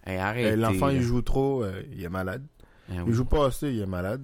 [0.09, 2.45] Hey, L'enfant, il joue trop, il est malade.
[2.89, 3.05] Ah oui.
[3.09, 4.23] Il joue pas assez, il est malade.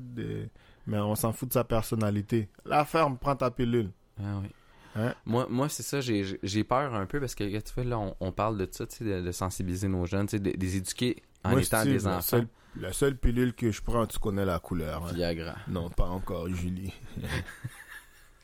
[0.87, 2.49] Mais on s'en fout de sa personnalité.
[2.65, 3.91] La ferme, prends ta pilule.
[4.21, 4.49] Ah oui.
[4.95, 5.15] Hein?
[5.25, 8.31] Moi, moi c'est ça, j'ai peur un peu parce que, tu vois, là, on, on
[8.33, 11.83] parle de ça, de, de sensibiliser nos jeunes, de, de les éduquer en Moi, étant
[11.85, 12.21] des la enfants.
[12.23, 15.05] seule, la seule pilule que je prends, tu connais la couleur.
[15.07, 15.13] hein?
[15.15, 15.55] Viagra.
[15.69, 16.93] Non, pas encore, Julie.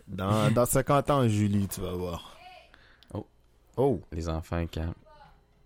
[0.09, 2.37] dans, dans 50 ans, Julie, tu vas voir.
[3.13, 3.27] Oh.
[3.77, 4.01] Oh.
[4.13, 4.95] Les enfants calment.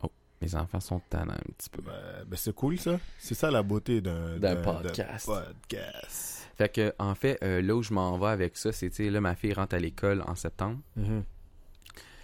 [0.03, 1.83] Oh, les enfants sont tannants un petit peu.
[1.83, 2.99] Ben, ben, c'est cool, ça.
[3.19, 5.29] C'est ça la beauté d'un podcast.
[5.29, 6.42] d'un podcast.
[6.63, 9.11] Fait que, en fait, euh, là où je m'en vais avec ça, c'est, tu sais,
[9.11, 10.79] là, ma fille rentre à l'école en septembre.
[10.97, 11.25] Mhm.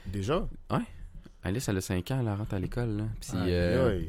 [0.06, 0.46] Déjà?
[1.42, 3.04] Alice, elle a 5 ans, elle rentre à l'école, là.
[3.20, 4.00] Puis, euh,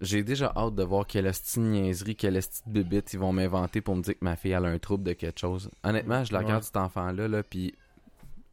[0.00, 3.80] j'ai déjà hâte de voir quelle de niaiserie, quelle hostie de bébite ils vont m'inventer
[3.82, 5.70] pour me dire que ma fille elle a un trouble de quelque chose.
[5.84, 6.66] Honnêtement, je la regarde Ouais.
[6.66, 7.74] cet enfant-là, là, puis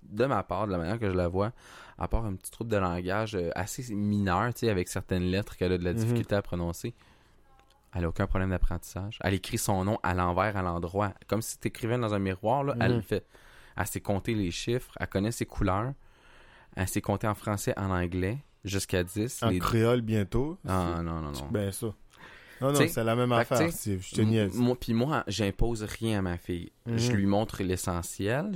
[0.03, 1.53] de ma part, de la manière que je la vois,
[1.97, 5.55] à part un petit trouble de langage euh, assez mineur, tu sais, avec certaines lettres
[5.55, 5.99] qu'elle a de la Mhm.
[5.99, 6.93] difficulté à prononcer,
[7.95, 9.17] elle a aucun problème d'apprentissage.
[9.21, 12.63] Elle écrit son nom à l'envers, à l'endroit, comme si tu écrivais dans un miroir,
[12.63, 13.25] là, elle le fait.
[13.75, 15.93] Elle sait compter les chiffres, elle connaît ses couleurs,
[16.75, 19.41] elle sait compter en français, en anglais, jusqu'à 10.
[19.43, 20.57] En les- créole bientôt.
[20.67, 21.47] Ah non, non, non.
[21.51, 21.87] Ben ça.
[22.59, 24.03] Non, non, c'est la même affaire, Steve.
[24.07, 24.55] Je te niaise.
[24.55, 26.71] Moi, puis moi, j'impose rien à ma fille.
[26.87, 26.97] Mhm.
[26.97, 28.51] Je lui montre l'essentiel,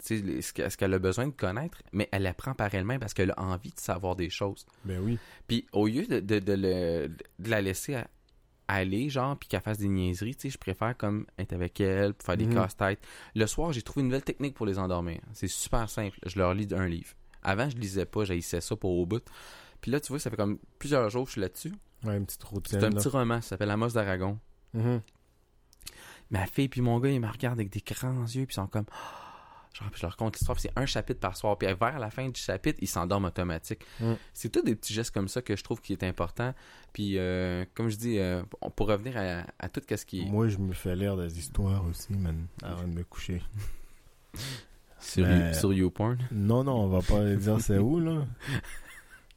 [0.00, 3.32] ce que- ce qu'elle a besoin de connaître, mais elle apprend par elle-même parce qu'elle
[3.32, 4.64] a envie de savoir des choses.
[4.86, 5.18] Ben oui.
[5.46, 8.08] Puis au lieu de, de, de le- de la laisser à-
[8.72, 12.14] aller, genre, puis qu'elle fasse des niaiseries, tu sais, je préfère comme être avec elle,
[12.14, 12.54] pour faire des Mhm.
[12.54, 13.00] casse-têtes.
[13.34, 15.20] Le soir, j'ai trouvé une nouvelle technique pour les endormir.
[15.32, 16.18] C'est super simple.
[16.26, 17.14] Je leur lis un livre.
[17.42, 19.24] Avant, je lisais pas, j'haïssais ça pour au bout.
[19.80, 21.72] Puis là, tu vois, ça fait comme plusieurs jours que je suis là-dessus.
[22.04, 22.78] Ouais, une petite routine.
[22.80, 22.96] C'est un là.
[22.96, 24.38] petit roman, ça s'appelle Amos d'Aragon.
[24.74, 25.00] Mhm.
[26.30, 28.66] Ma fille puis mon gars, ils me regardent avec des grands yeux, puis ils sont
[28.66, 28.86] comme...
[29.74, 31.56] Genre, puis je leur raconte l'histoire, puis c'est un chapitre par soir.
[31.56, 33.80] Puis vers la fin du chapitre, ils s'endorment automatique.
[34.00, 34.12] Mm.
[34.34, 36.54] C'est tous des petits gestes comme ça que je trouve qui est important.
[36.92, 38.42] Puis, euh, comme je dis, euh,
[38.76, 41.84] pour revenir à, à tout ce qui est Moi, je me fais lire des histoires
[41.86, 43.42] aussi, man, avant de me coucher.
[45.00, 46.18] sur, Mais- sur YouPorn.
[46.30, 48.26] Non, non, on va pas dire c'est où, là.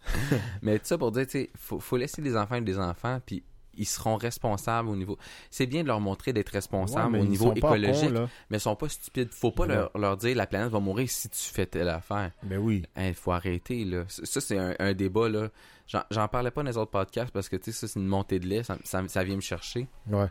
[0.61, 3.19] Mais tout ça pour dire, tu sais, faut, faut laisser les enfants être des enfants,
[3.25, 3.43] puis
[3.77, 5.17] ils seront responsables au niveau...
[5.49, 8.75] C'est bien de leur montrer d'être responsables mais au niveau écologique, cons, mais ils sont
[8.75, 9.29] pas stupides.
[9.31, 9.75] Faut pas Ouais.
[9.75, 12.31] leur, leur dire la planète va mourir si tu fais telle affaire.
[12.43, 12.83] Ben oui.
[12.97, 14.03] Il faut arrêter, là.
[14.07, 15.49] Ça, c'est un, un débat, là.
[15.87, 18.39] J'en, parlais pas dans les autres podcasts parce que, tu sais, ça, c'est une montée
[18.39, 18.63] de lait.
[18.63, 19.87] Ça, ça, ça vient me chercher.
[20.09, 20.27] Ouais.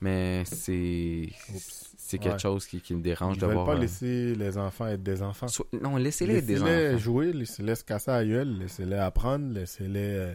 [0.00, 1.28] Mais c'est...
[2.00, 2.38] C'est quelque Ouais.
[2.38, 3.66] chose qui, qui me dérange Ils de voir...
[3.66, 5.46] pas euh, laisser les enfants être des enfants.
[5.82, 6.98] Non, laissez-les être des Laissez-les enfants.
[6.98, 10.32] jouer, laissez-les se casser à gueule, laissez-les apprendre, laissez-les euh,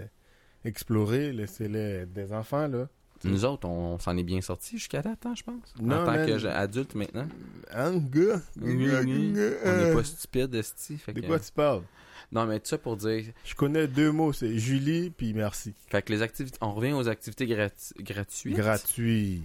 [0.65, 2.87] explorer, laissez-les des enfants, là.
[3.25, 5.73] Nous autres, on, s'en est bien sortis jusqu'à date, hein, je pense.
[5.79, 6.41] Non, en tant man.
[6.41, 7.25] qu'adulte maintenant.
[7.73, 8.41] Hein, gars?
[8.61, 10.99] On n'est pas stupide, esti.
[11.07, 11.83] De que- quoi tu parles?
[12.33, 13.25] Non, mais tout ça pour dire...
[13.45, 15.73] Je connais deux mots, c'est Julie puis merci.
[15.87, 16.57] Fait que les activités...
[16.61, 18.57] On revient aux activités gratu- gratuites.
[18.57, 19.43] Gratuit.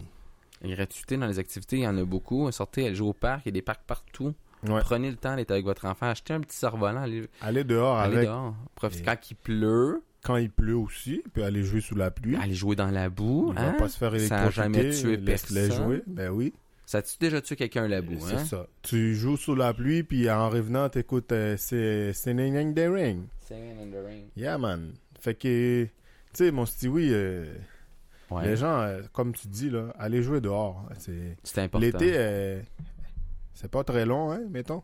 [0.64, 2.50] Gratuité dans les activités, il y en a beaucoup.
[2.50, 3.42] Sortez, allez jouer au parc.
[3.44, 4.34] Il y a des parcs partout.
[4.66, 4.80] Ouais.
[4.80, 6.06] Prenez le temps d'être avec votre enfant.
[6.06, 7.02] Achetez un petit cerf-volant.
[7.42, 8.54] Allez, dehors allez avec dehors.
[8.74, 10.02] Profitez Et- quand il pleut.
[10.22, 12.36] Quand il pleut aussi, puis aller jouer sous la pluie.
[12.36, 13.52] Allez jouer dans la boue.
[13.54, 13.72] Il hein?
[13.72, 14.52] va pas se faire Ça a électrocuter.
[14.52, 15.72] jamais tué personne.
[15.72, 16.02] jouer.
[16.06, 16.52] Ben oui.
[16.86, 18.18] Ça a-tu déjà tué quelqu'un la boue?
[18.20, 18.44] C'est Hein?
[18.46, 18.66] ça.
[18.82, 23.26] Tu joues sous la pluie, puis en revenant, t'écoutes euh, c'est Ning Ning the Ring.
[23.46, 24.22] Singing in the rain.
[24.36, 24.92] Yeah, man.
[25.20, 25.90] Fait que, tu
[26.32, 27.46] sais, mon Stewie, euh,
[28.30, 28.46] Ouais.
[28.46, 30.86] les gens, euh, comme tu dis, là, aller jouer dehors.
[30.98, 31.36] C'est...
[31.44, 31.86] C'est important.
[31.86, 32.60] L'été, euh,
[33.54, 34.82] c'est pas très long, hein, mettons.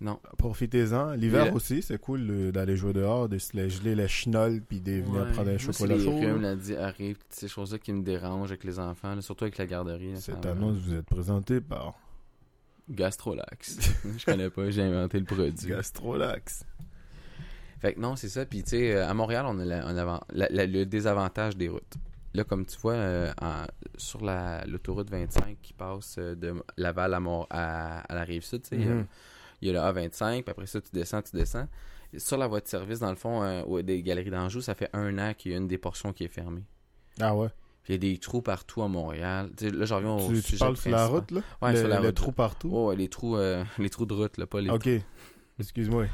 [0.00, 0.18] Non.
[0.38, 1.12] Profitez-en.
[1.12, 5.22] L'hiver aussi, c'est cool d'aller jouer dehors, de se geler les chenolles puis de venir
[5.24, 5.32] Ouais.
[5.32, 6.20] prendre un chocolat les chaud.
[6.20, 6.36] là.
[6.38, 9.66] la diarrhée, toutes ces choses-là qui me dérangent avec les enfants, là, surtout avec la
[9.66, 10.12] garderie.
[10.16, 11.94] Cette annonce vous êtes présenté par
[12.88, 13.78] Gastrolax.
[14.18, 15.68] Je connais pas, j'ai inventé le produit.
[15.68, 16.64] Gastrolax.
[17.78, 18.44] Fait que non, c'est ça.
[18.44, 19.92] Puis tu sais, euh, à Montréal, on a la- on
[20.32, 21.94] la- la- le désavantage des routes.
[22.34, 23.64] Là, comme tu vois, euh, en-
[23.96, 28.44] sur la- l'autoroute 25 qui passe euh, de Laval à, Mont- à, à la rive
[28.44, 29.06] sud, tu sais, Mhm.
[29.60, 31.66] Il y a le A25, puis après ça, tu descends, tu descends.
[32.16, 35.16] Sur la voie de service, dans le fond, euh, des galeries d'Anjou, ça fait un
[35.18, 36.64] an qu'il y a une des portions qui est fermée.
[37.20, 37.48] Ah ouais.
[37.84, 39.50] Puis il y a des trous partout à Montréal.
[39.56, 41.40] Tu sais, là, j'en reviens au Tu, tu sujet parles sur la route, là?
[41.62, 42.34] Ouais, le, sur la le route.
[42.34, 42.70] partout?
[42.72, 44.88] Oh, ouais, les trous, euh, les trous de route, là, pas les ok.
[45.58, 46.06] Excuse-moi.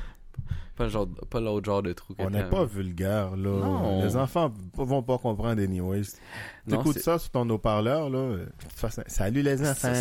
[0.76, 2.14] Pas le genre, pas l'autre genre de trou.
[2.18, 3.50] On n'est pas vulgaire, là.
[3.50, 4.02] Non.
[4.04, 6.02] Les enfants vont pas comprendre anyways.
[6.68, 8.18] T'écoutes ça sur ton haut-parleur, là.
[8.18, 8.46] euh,
[9.06, 9.92] Salut les enfants.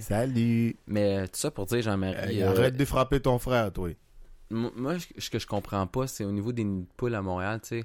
[0.00, 0.76] Salut.
[0.86, 2.42] Mais euh, tout ça pour dire, Jean-Marie.
[2.42, 3.90] Euh, Arrête de frapper ton frère, toi.
[4.50, 7.20] Moi, ce ce que je comprends pas, c'est au niveau des nids de poules à
[7.20, 7.84] Montréal, tu sais.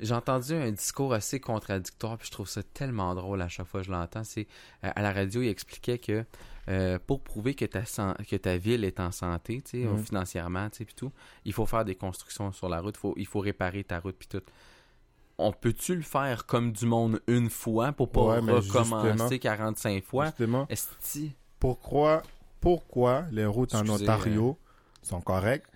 [0.00, 3.80] J'ai entendu un discours assez contradictoire, puis je trouve ça tellement drôle à chaque fois
[3.80, 4.24] que je l'entends.
[4.24, 4.48] C'est
[4.84, 6.24] euh, à la radio, il expliquait que
[6.68, 9.98] euh, pour prouver que ta que ta ville est en santé, tu sais, Mhm.
[10.04, 11.12] financièrement, tu sais, puis tout,
[11.44, 14.28] il faut faire des constructions sur la route, faut, il faut réparer ta route puis
[14.28, 14.42] tout.
[15.38, 20.04] On peut-tu le faire comme du monde une fois pour pas Ouais, recommencer justement- 45
[20.04, 20.26] fois?
[20.26, 20.66] Justement,
[21.58, 22.22] pourquoi,
[22.60, 24.58] pourquoi les routes en Ontario
[25.02, 25.68] sont correctes?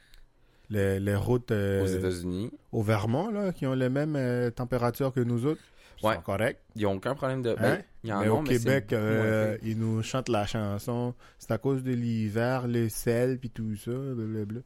[0.68, 5.12] Les, les routes euh, aux États-Unis, au Vermont, là, qui ont les mêmes euh, températures
[5.12, 5.60] que nous autres,
[6.02, 6.16] Ouais.
[6.16, 6.60] sont correctes.
[6.74, 7.50] ils ont aucun problème de.
[7.50, 7.56] Hein?
[7.58, 11.14] Ben, ils en mais ont, au mais Québec, euh, ils nous chantent la chanson.
[11.38, 14.60] C'est à cause de l'hiver, le sel, puis tout ça, blablabla.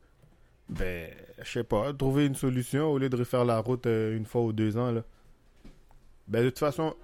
[0.71, 1.11] Ben,
[1.43, 1.93] je sais pas.
[1.93, 5.03] Trouver une solution au lieu de refaire la route une fois ou deux ans, là.
[6.27, 6.95] Ben, de toute façon,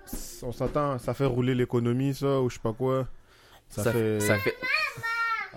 [0.42, 3.06] on s'entend, ça fait rouler l'économie, ça, ou je sais pas quoi.
[3.68, 4.20] Ça, ça, fait...
[4.20, 4.54] ça fait.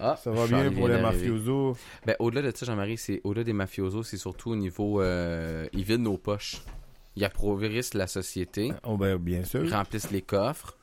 [0.01, 1.75] Ah, ça va bien pour les mafiosos.
[2.05, 5.01] Ben, au-delà de ça, Jean-Marie, c'est au-delà des mafiosos, c'est surtout au niveau.
[5.01, 6.61] euh, ils vident nos poches.
[7.15, 9.63] Ils appauvrissent la société, Oh, ben, bien sûr.
[9.65, 10.77] ils remplissent les coffres,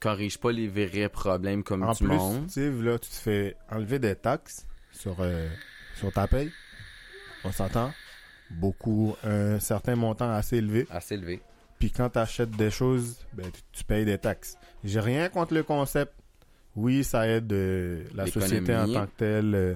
[0.00, 2.46] corrigent pas les vrais problèmes comme En du plus, monde.
[2.84, 5.48] là, tu te fais enlever des taxes sur, euh,
[5.96, 6.50] sur ta paye.
[7.44, 7.92] On s'entend.
[8.50, 10.86] Beaucoup, un certain montant assez élevé.
[10.90, 11.40] Assez élevé.
[11.78, 14.56] Puis quand tu achètes des choses, ben, tu, tu payes des taxes.
[14.84, 16.12] J'ai rien contre le concept.
[16.78, 19.74] Oui, ça aide euh, la société en tant que telle, euh,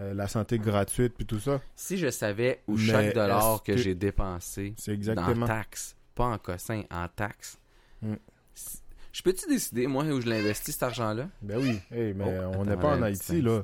[0.00, 1.60] euh, la santé gratuite, puis tout ça.
[1.76, 5.46] Si je savais où Mais chaque dollar que, que- j'ai dépensé C'est en exactement.
[5.46, 7.58] taxes, pas en cossin, en taxes,
[8.02, 8.14] Mm.
[9.12, 11.28] je peux-tu décider, moi, où je l'investis, cet argent-là?
[11.42, 13.62] Ben oui, Hey, mais Oh, on n'est pas en Haïti, là.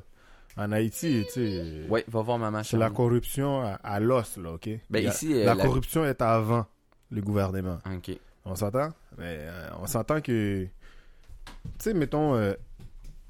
[0.55, 4.53] En Haïti, tu sais, Oui, va voir maman c'est la corruption à, à l'os, là,
[4.53, 4.69] OK?
[4.89, 6.65] Ben a- ici, la la- corruption est avant
[7.11, 7.79] le gouvernement.
[7.95, 8.17] Ok.
[8.45, 8.93] On s'entend?
[9.17, 10.65] Mais euh, on s'entend que...
[10.65, 12.35] Tu sais, mettons,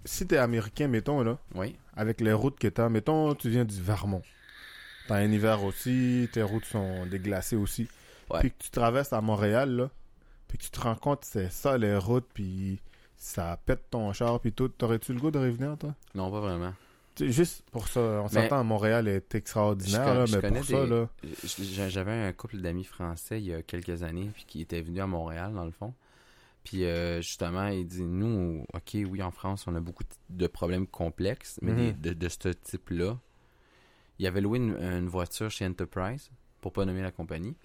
[0.07, 1.75] si t'es américain, mettons, là, Oui.
[1.95, 4.23] avec les routes que t'as, mettons, tu viens du Vermont.
[5.07, 7.87] T'as un hiver aussi, tes routes sont déglacées aussi.
[8.29, 8.39] Ouais.
[8.39, 9.89] Puis que tu traverses à Montréal, là,
[10.47, 12.79] puis que tu te rends compte que c'est ça les routes, puis
[13.17, 14.67] ça pète ton char, puis tout.
[14.69, 15.93] T'aurais-tu le goût de revenir, toi?
[16.15, 16.73] Non, pas vraiment.
[17.19, 21.09] Juste pour ça, on s'entend, Montréal est extraordinaire, là, mais pour ça, là...
[21.89, 25.07] J'avais un couple d'amis français il y a quelques années puis qui étaient venus à
[25.07, 25.93] Montréal dans le fond.
[26.67, 30.85] Puis euh, justement, il dit nous, ok, oui, en France, on a beaucoup de problèmes
[30.85, 31.77] complexes, mais Mhm.
[31.77, 33.17] des- de, de ce type-là.
[34.19, 37.55] Il avait loué une, une voiture chez Enterprise, pour pas nommer la compagnie.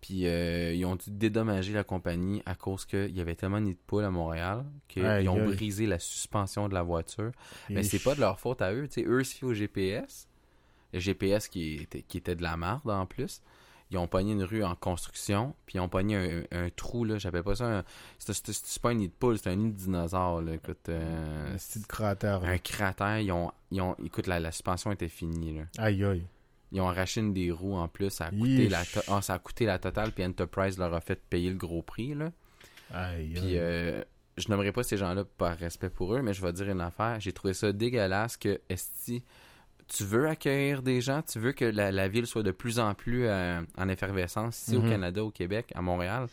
[0.00, 3.66] Puis euh, ils ont dû dédommager la compagnie à cause qu'il y avait tellement de
[3.66, 7.32] nids de poules à Montréal qu'ils ont brisé la suspension de la voiture.
[7.70, 8.86] Mais c'est pas de leur faute à eux.
[8.90, 10.28] Sais, eux se fient au GPS.
[10.92, 13.40] Le GPS qui était, qui était de la merde en plus.
[13.92, 17.18] Ils ont pogné une rue en construction, puis ils ont pogné un, un trou, là.
[17.18, 17.84] J'appelle pas ça un.
[18.18, 20.54] C'est pas un nid de poule, c'est un nid de dinosaure, là.
[20.54, 22.42] Écoute, euh, Un style cratère.
[22.42, 23.52] un cratère, ils ont.
[23.70, 25.62] Ils ont écoute, la, la suspension était finie, là.
[25.78, 26.26] Aïe, aïe.
[26.72, 28.08] Ils ont arraché une des roues en plus.
[28.10, 28.70] Ça a coûté, Yeesh.
[28.70, 31.56] la, to- ah, ça a coûté la totale, puis Enterprise leur a fait payer le
[31.56, 32.32] gros prix, là.
[32.94, 33.58] Aïe, Puis aïe.
[33.58, 34.02] euh,
[34.38, 37.20] je nommerai pas ces gens-là par respect pour eux, mais je vais dire une affaire.
[37.20, 39.22] J'ai trouvé ça dégueulasse que Esti,
[39.88, 42.94] tu veux accueillir des gens, tu veux que la, la ville soit de plus en
[42.94, 44.90] plus euh, en effervescence ici au Mhm.
[44.90, 46.26] Canada, au Québec, à Montréal.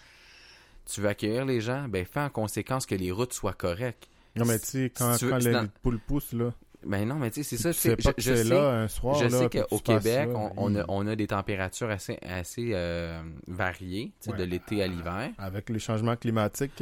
[0.91, 4.07] Tu veux accueillir les gens, ben fais en conséquence que les routes soient correctes.
[4.35, 6.51] Non, mais tu sais, quand, si tu quand dans- poules poussent, là,
[6.85, 7.73] Ben non, mais tu sais, c'est ça.
[7.73, 10.29] tu sais pas je, que je sais, là un soir, je là, sais qu'au Québec,
[10.33, 10.85] on, on a, hi.
[10.87, 15.29] on a des températures assez, assez euh, variées, de l'été à l'hiver.
[15.37, 16.81] Avec les changements climatiques,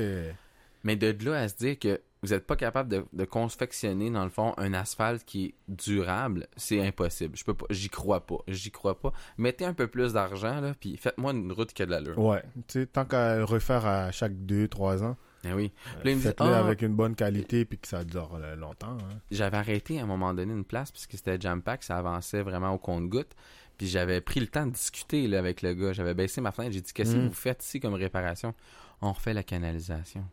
[0.84, 4.24] Mais de là à se dire que vous n'êtes pas capable de, de confectionner, dans
[4.24, 7.36] le fond, un asphalte qui est durable, c'est impossible.
[7.38, 8.38] Je peux pas, j'y crois pas.
[8.48, 9.12] J'y crois pas.
[9.38, 12.18] Mettez un peu plus d'argent, là, puis faites-moi une route qui a de l'allure.
[12.20, 12.44] ouais.
[12.68, 15.72] Tu sais, tant qu'à le refaire à chaque deux, trois ans, Ah oui.
[16.06, 16.60] Euh, Faites-le Ah.
[16.60, 18.98] avec une bonne qualité puis que ça dure euh, longtemps.
[19.00, 19.20] hein.
[19.32, 22.72] J'avais arrêté à un moment donné une place puisque c'était jam pack, ça avançait vraiment
[22.74, 23.34] au compte-goutte.
[23.78, 25.94] Puis j'avais pris le temps de discuter là, avec le gars.
[25.94, 27.28] J'avais baissé ma fenêtre, j'ai dit qu'est-ce que Mm.
[27.28, 28.54] vous faites ici comme réparation?
[29.02, 30.26] On refait la canalisation.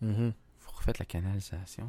[0.00, 0.32] Mhm.
[0.82, 1.88] Refaites la canalisation.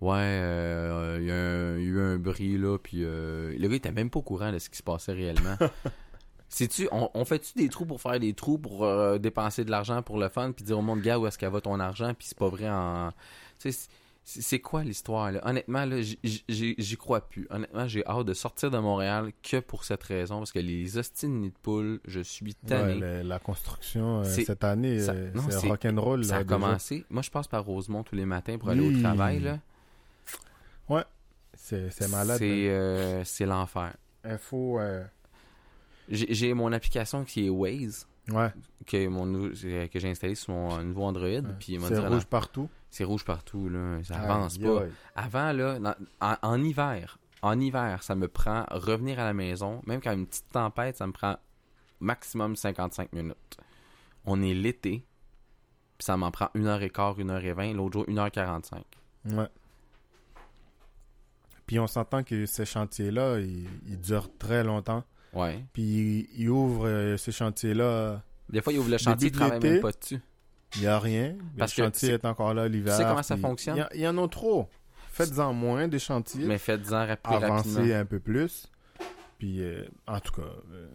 [0.00, 3.56] Ouais, euh, il y, a un- il y a eu un bris là, puis euh,
[3.58, 5.56] le gars était même pas au courant de ce qui se passait réellement.
[6.48, 10.02] Sais-tu, on, on fait-tu des trous pour faire des trous, pour euh, dépenser de l'argent
[10.02, 12.28] pour le fun, puis dire au monde, gars, où est-ce qu'elle va ton argent, puis
[12.28, 13.10] c'est pas vrai en.
[13.58, 13.88] Tu sais,
[14.28, 15.40] c'est quoi l'histoire, là?
[15.48, 17.46] Honnêtement, là, j'y crois plus.
[17.48, 21.28] Honnêtement, j'ai hâte de sortir de Montréal que pour cette raison, parce que les hosties
[21.28, 23.00] de poule, je suis tanné.
[23.00, 26.24] Ouais, la construction euh, C'est- cette année, ça- euh, c'est- rock'n'roll.
[26.24, 26.54] Ça là, a déjà.
[26.56, 27.04] commencé.
[27.08, 29.58] Moi, je passe par Rosemont tous les matins pour aller au travail, là.
[31.58, 32.36] C'est c'est malade.
[32.38, 32.72] C'est hein.
[32.72, 33.94] euh, l'enfer.
[34.24, 34.78] Info.
[34.78, 35.02] euh,
[36.08, 38.52] J'ai mon application qui est Waze, Ouais.
[38.86, 41.40] que, mon, nou- que j'ai installé sur mon nouveau Android.
[41.58, 42.68] Puis il m'a C'est rouge partout.
[42.90, 43.98] C'est rouge partout, là.
[44.04, 44.84] Ça avance pas.
[45.14, 49.82] Avant, là, dans- en, en hiver, en hiver, ça me prend revenir à la maison,
[49.86, 51.36] même quand il y a une petite tempête, ça me prend
[52.00, 53.56] maximum 55 minutes.
[54.24, 55.04] On est l'été,
[55.98, 58.82] puis ça m'en prend 1h15, 1h20, l'autre jour 1h45.
[59.26, 59.48] Ouais.
[61.66, 65.04] Puis on s'entend que ces chantiers-là, ils, ils durent très longtemps.
[65.32, 65.64] Ouais.
[65.72, 69.32] Puis ils, ils ouvrent euh, ces chantiers-là, Des fois, il ouvre le chantier, il Début
[69.32, 70.20] de travaille l'été, même pas dessus.
[70.76, 71.36] Il n'y a rien.
[71.58, 72.94] Parce le que chantier est encore là l'hiver.
[72.96, 73.86] Tu sais comment ça fonctionne?
[73.94, 74.68] Il y en a trop.
[75.10, 76.44] Faites-en moins des chantiers.
[76.44, 77.94] Mais faites-en rap- Avancez rapidement.
[78.00, 78.70] un peu plus.
[79.38, 80.88] Puis, euh, en tout cas, euh,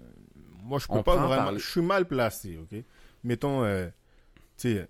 [0.64, 1.58] moi, je peux On pas vraiment.
[1.58, 2.84] Je suis mal placé, OK?
[3.24, 3.88] Mettons, euh,
[4.58, 4.88] tu sais,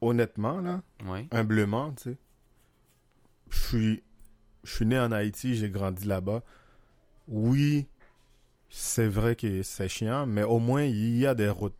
[0.00, 0.82] honnêtement, là,
[1.30, 2.16] humblement, tu sais,
[3.50, 4.02] je suis,
[4.64, 6.42] je suis né en Haïti, j'ai grandi là-bas.
[7.28, 7.86] Oui,
[8.70, 11.74] c'est vrai que c'est chiant, mais au moins, il y a des routes.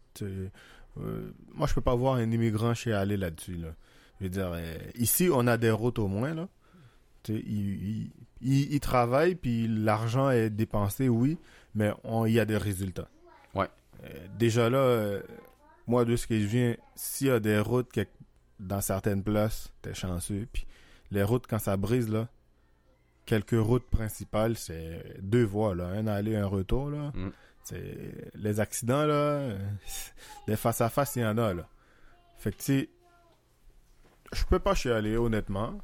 [1.01, 3.69] Euh, moi, je peux pas voir un immigrant chez aller là-dessus, là.
[4.21, 6.49] Je veux dire, euh, ici, on a des routes au moins, là.
[7.23, 11.39] Tu sais, ils, ils, ils- ils travaillent, puis l'argent est dépensé, oui,
[11.75, 13.09] mais on- il y a des résultats.
[13.55, 13.69] Ouais.
[14.05, 15.21] Euh, déjà là,
[15.87, 17.97] moi, de ce que je viens, s'il y a des routes
[18.61, 20.47] dans certaines places, t'es chanceux.
[20.53, 20.67] Puis
[21.11, 22.29] les routes, quand ça brise, là,
[23.25, 25.87] quelques routes principales, c'est deux voies, là.
[25.89, 27.13] Un aller, un retour, là.
[27.15, 27.31] Mm.
[28.35, 29.59] Les accidents, là, euh,
[30.47, 31.67] des face-à-face, il y en a, là.
[32.39, 32.89] Fait que, tu sais,
[34.33, 35.79] je peux pas chialer, honnêtement.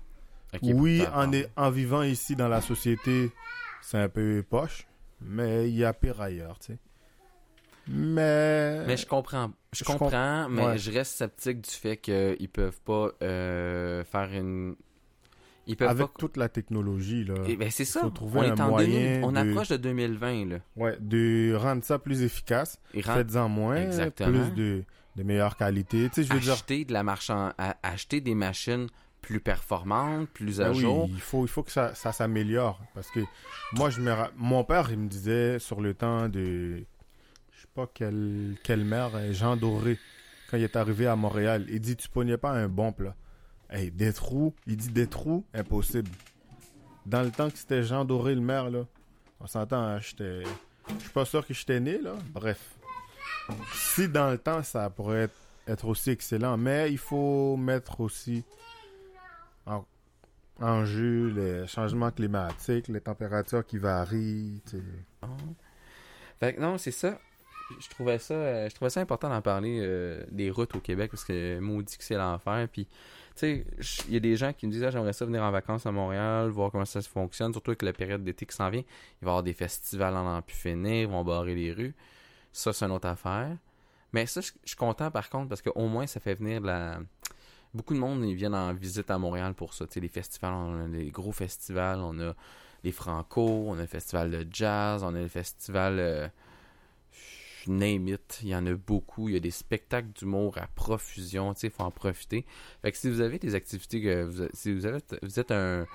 [0.63, 3.33] Oui, en, est- en vivant ici dans la société,
[3.83, 4.87] c'est un peu poche,
[5.21, 6.79] mais il y a pire ailleurs, tu sais.
[7.89, 8.85] Mais...
[8.87, 9.51] Mais je comprends.
[9.73, 10.79] Je, Je comprends, mais ouais.
[10.79, 14.77] je reste sceptique du fait qu'ils peuvent pas euh, faire une.
[15.67, 16.13] Ils peuvent avec pas.
[16.19, 18.01] toute la technologie, là, Eh ben, c'est ça.
[18.01, 20.57] faut trouver on est un en moyen 2000 On approche de 2020, là.
[20.77, 24.31] ouais, de rendre ça plus efficace, rend- faites-en moins, Exactement.
[24.31, 24.83] plus de,
[25.17, 26.09] de meilleure qualité.
[26.11, 27.53] Tu sais, je veux dire, acheter de la marchand...
[27.83, 28.89] acheter des machines
[29.23, 31.09] plus performantes, plus à Ben oui, jour.
[31.11, 32.79] il faut, il faut que ça, ça s'améliore.
[32.95, 33.21] Parce que
[33.73, 36.85] moi, je me ra- mon père, il me disait sur le temps de.
[37.53, 39.99] Je sais pas quelle, quelle mère, euh, Jean Doré,
[40.51, 43.15] quand il est arrivé à Montréal, il dit Tu pognais pas un bon plat.
[43.71, 46.11] Hey, des trous, il dit des trous, impossible.
[47.07, 48.87] Dans le temps que c'était Jean Doré le maire, là,
[49.41, 50.43] on s'entend, hein, j'étais.
[50.89, 52.15] Je suis pas sûr que j'étais né, là.
[52.33, 52.77] Bref.
[53.75, 55.29] Si dans le temps, ça pourrait
[55.67, 58.45] être, aussi excellent, mais il faut mettre aussi
[60.61, 64.63] en, jeu les changements climatiques, les températures qui varient.
[65.21, 65.27] Ah.
[66.39, 67.19] Fait que non, c'est ça.
[67.81, 71.11] Je trouvais ça, euh, je trouvais ça important d'en parler euh, des routes au Québec
[71.11, 72.69] parce que maudit que c'est l'enfer.
[72.71, 72.87] Puis,
[73.35, 73.67] sais,
[74.09, 75.93] il y a des gens qui me disent ah, j'aimerais ça venir en vacances à
[75.93, 78.83] Montréal, voir comment ça se fonctionne, surtout avec la période d'été qui s'en vient.
[79.21, 81.95] Il va y avoir des festivals en plus finir, ils vont barrer les rues.
[82.53, 83.57] Ça, c'est une autre affaire.
[84.13, 87.01] Mais ça, je suis content par contre parce qu'au moins ça fait venir la.
[87.75, 89.87] Beaucoup de monde ils viennent en visite à Montréal pour ça.
[89.87, 92.35] Tu sais, les festivals, on a des gros festivals, on a
[92.85, 96.29] les Franco, on a le festival de jazz, on a le festival euh,
[97.69, 101.55] name it, il y en a beaucoup, il y a des spectacles d'humour à profusion,
[101.55, 102.45] tu sais, il faut en profiter.
[102.83, 105.87] Fait que si vous avez des activités que vous, si vous avez vous êtes un,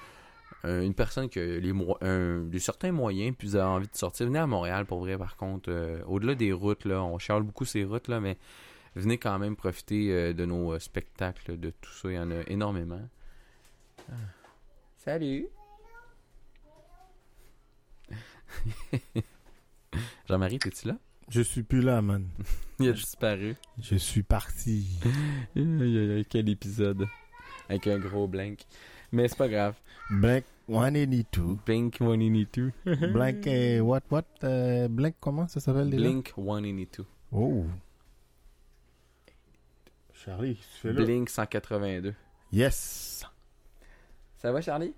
[0.64, 3.96] un- une personne qui a les un, des certains moyens puis vous avez envie de
[3.96, 7.44] sortir, venez à Montréal pour vrai par contre, euh, au-delà des routes là, on charle
[7.44, 8.38] beaucoup ces routes là mais
[8.96, 12.32] venez quand même profiter euh, de nos euh, spectacles, de tout ça, il y en
[12.32, 13.02] a énormément.
[14.10, 14.14] Ah.
[14.98, 15.48] Salut.
[20.28, 20.98] Jean-Marie, t'es-tu là?
[21.30, 22.28] Je suis plus là, man.
[22.80, 23.56] Il a disparu.
[23.80, 24.88] Je suis parti.
[26.30, 27.08] Quel épisode.
[27.68, 28.60] Avec un gros blank.
[29.12, 29.76] Mais c'est pas grave.
[30.10, 31.58] Blink 182.
[31.66, 32.72] Blink 182.
[32.86, 34.24] Blink, euh, what, what?
[34.44, 36.04] euh, Blink, comment ça s'appelle déjà?
[36.04, 37.06] Blink 182.
[37.32, 37.66] Oh.
[40.14, 41.04] Charlie, tu fais là?
[41.04, 42.14] Blink 182.
[42.52, 43.26] Yes!
[44.38, 44.94] Ça va, Charlie?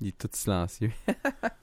[0.00, 0.92] Il est tout silencieux.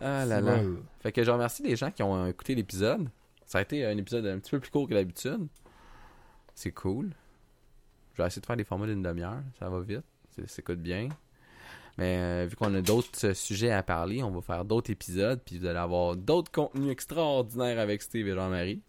[0.00, 0.60] Ah là là.
[1.00, 3.08] Fait que je remercie les gens qui ont écouté l'épisode.
[3.46, 5.48] Ça a été un épisode un petit peu plus court que d'habitude.
[6.54, 7.10] C'est cool.
[8.14, 9.42] Je vais essayer de faire des formats d'une demi-heure.
[9.58, 10.04] Ça va vite.
[10.36, 11.08] Ça s'écoute bien.
[11.98, 15.40] Mais euh, vu qu'on a d'autres euh, sujets à parler, on va faire d'autres épisodes.
[15.44, 18.82] Puis vous allez avoir d'autres contenus extraordinaires avec Steve et Jean-Marie.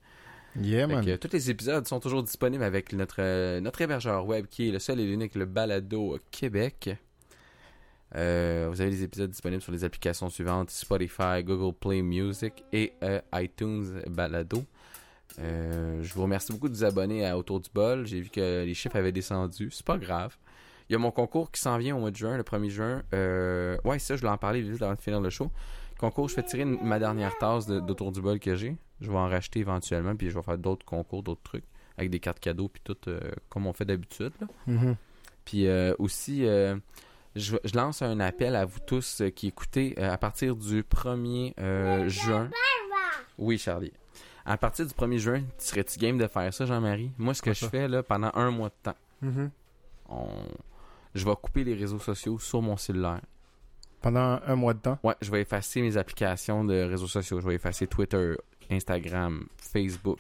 [0.59, 1.03] Yeah, man.
[1.03, 4.71] que, tous les épisodes sont toujours disponibles avec notre, euh, notre hébergeur web qui est
[4.71, 6.89] le seul et l'unique, le Balado Québec.
[8.15, 12.93] Euh, vous avez les épisodes disponibles sur les applications suivantes Spotify, Google Play Music et
[13.03, 14.63] euh, iTunes Balado.
[15.39, 18.05] Euh, je vous remercie beaucoup de vous abonner à Autour du bol.
[18.05, 19.69] J'ai vu que les chiffres avaient descendu.
[19.71, 20.35] C'est pas grave.
[20.89, 23.01] Il y a mon concours qui s'en vient au mois de juin, le 1er juin.
[23.85, 25.49] Ouais, ça, je voulais en parler vite avant de finir le show.
[25.97, 28.75] Concours, je fais tirer une- ma dernière tasse de- d'Autour du bol que j'ai.
[28.99, 31.63] Je vais en racheter éventuellement, puis je vais faire d'autres concours, d'autres trucs,
[31.97, 32.97] avec des cartes cadeaux, puis tout,
[33.47, 34.33] comme on fait d'habitude.
[34.67, 34.95] Mhm.
[35.45, 36.45] Puis aussi,
[37.35, 40.83] je, je lance un appel à vous tous euh, qui écoutez euh, à partir du
[40.83, 42.49] 1er euh, juin.
[43.37, 43.93] Oui, Charlie.
[44.45, 47.11] À partir du 1er juin, serais-tu game de faire ça, Jean-Marie?
[47.17, 49.51] Moi, ce que je fais là, pendant un mois de temps, Mhm.
[50.09, 50.27] on-
[51.13, 53.21] je vais couper les réseaux sociaux sur mon cellulaire.
[54.01, 54.97] Pendant un mois de temps?
[55.03, 57.39] Ouais, je vais effacer mes applications de réseaux sociaux.
[57.39, 58.33] Je vais effacer Twitter,
[58.71, 60.19] Instagram, Facebook.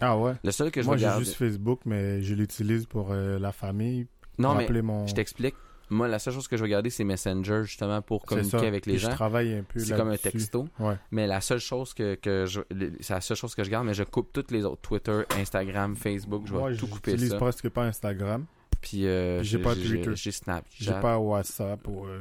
[0.00, 0.32] Ah ouais?
[0.42, 4.06] Le seul que je Moi, j'ai juste Facebook, mais je l'utilise pour euh, la famille.
[4.38, 5.06] Non, mais mon...
[5.06, 5.54] je t'explique.
[5.92, 8.66] Moi, la seule chose que je vais garder, c'est Messenger, justement, pour communiquer ça.
[8.66, 9.10] avec les Puis gens.
[9.10, 10.66] Je travaille un peu C'est comme un texto.
[10.80, 10.94] Ouais.
[11.10, 12.60] Mais la seule chose que, que je.
[13.00, 14.80] C'est la seule chose que je garde, mais je coupe toutes les autres.
[14.82, 17.36] Twitter, Instagram, Facebook, je vais tout couper j'utilise ça.
[17.38, 18.46] presque pas Instagram.
[18.80, 20.02] Puis, euh, Puis j'ai pas Twitter.
[20.02, 20.94] J'ai J'ai Snapchat.
[20.94, 22.20] pas WhatsApp ou euh,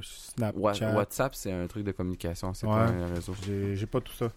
[0.55, 0.95] Wa- Snapchat.
[0.95, 2.73] WhatsApp, c'est un truc de communication, c'est Ouais.
[2.73, 3.33] pas un réseau.
[3.45, 4.31] J'ai j'ai pas tout ça.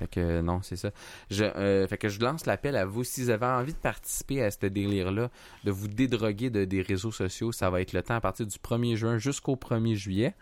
[0.00, 0.90] Fait que non, c'est ça.
[1.30, 3.04] Je, euh, fait que je lance l'appel à vous.
[3.04, 5.30] Si vous avez envie de participer à ce délire-là,
[5.64, 8.56] de vous dédroguer de, des réseaux sociaux, ça va être le temps à partir du
[8.58, 10.34] 1er juin jusqu'au 1er juillet.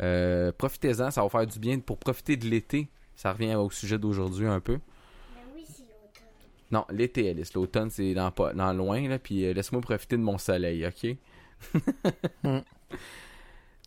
[0.00, 2.88] Euh, Profitez-en, ça va faire du bien pour profiter de l'été.
[3.16, 4.74] Ça revient au sujet d'aujourd'hui un peu.
[4.74, 6.24] Ben oui, c'est l'automne.
[6.70, 7.54] Non, l'été, Alice.
[7.54, 9.18] L'automne, c'est dans, pas- dans loin, là.
[9.18, 11.16] Puis euh, laisse-moi profiter de mon soleil, OK?
[12.42, 12.58] Hmm.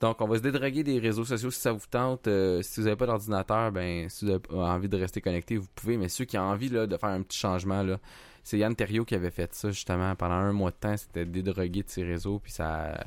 [0.01, 2.27] Donc, on va se dédroguer des réseaux sociaux si ça vous tente.
[2.27, 5.67] Euh, si vous n'avez pas d'ordinateur, ben, si vous avez envie de rester connecté, vous
[5.73, 5.97] pouvez.
[5.97, 7.97] Mais ceux qui ont envie là, de faire un petit changement, là,
[8.43, 10.15] c'est Yann Terriot qui avait fait ça, justement.
[10.15, 12.39] Pendant un mois de temps, c'était dédroguer de ses réseaux.
[12.39, 13.05] Puis ça.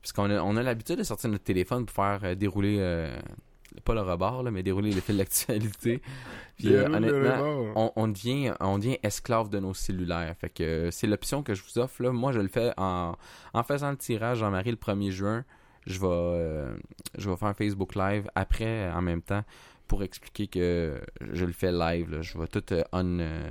[0.00, 2.78] Parce qu'on a, on a l'habitude de sortir notre téléphone pour faire euh, dérouler.
[2.80, 3.16] euh,
[3.84, 6.02] pas le rebord, là, mais dérouler le fil d'actualité.
[6.58, 10.34] Puis, honnêtement, on, on devient on devient esclave de nos cellulaires.
[10.36, 12.10] Fait que c'est l'option que je vous offre là.
[12.12, 13.14] Moi je le fais en,
[13.54, 15.44] en faisant le tirage Jean-Marie le 1er juin.
[15.86, 16.74] Je vais euh,
[17.18, 19.44] je vais faire un Facebook live après en même temps
[19.88, 21.00] pour expliquer que
[21.32, 22.10] je le fais live.
[22.10, 22.22] là.
[22.22, 23.50] Je vais tout euh, un- euh,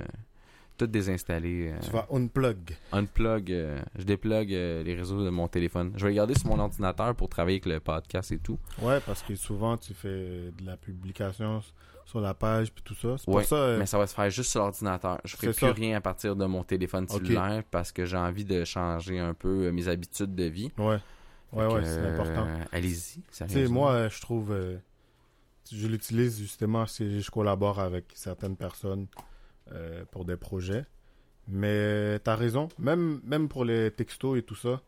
[0.78, 1.70] tout désinstaller.
[1.72, 2.74] euh, Tu vas unplug.
[2.92, 5.92] unplug, euh, je déplug euh, les réseaux de mon téléphone.
[5.96, 8.58] Je vais les garder sur mon ordinateur pour travailler avec le podcast et tout.
[8.80, 10.08] Ouais, parce que souvent, tu fais
[10.58, 11.62] de la publication
[12.06, 13.16] sur la page puis tout ça.
[13.18, 13.54] C'est Ouais, pour ça.
[13.56, 15.20] euh, Mais ça va se faire juste sur l'ordinateur.
[15.24, 15.72] Je ferai plus ça.
[15.72, 19.66] rien à partir de mon téléphone cellulaire parce que j'ai envie de changer un peu
[19.66, 20.72] euh, mes habitudes de vie.
[20.78, 20.96] Ouais.
[21.52, 22.48] Ouais, ouais, c'est euh, important.
[22.72, 23.20] Allez-y.
[23.48, 24.52] Tu moi, euh, je trouve.
[24.52, 24.76] euh,
[25.70, 29.06] je l'utilise justement si je collabore avec certaines personnes
[29.72, 30.84] euh, pour des projets.
[31.48, 34.80] Mais t'as raison, même, même pour les textos et tout ça,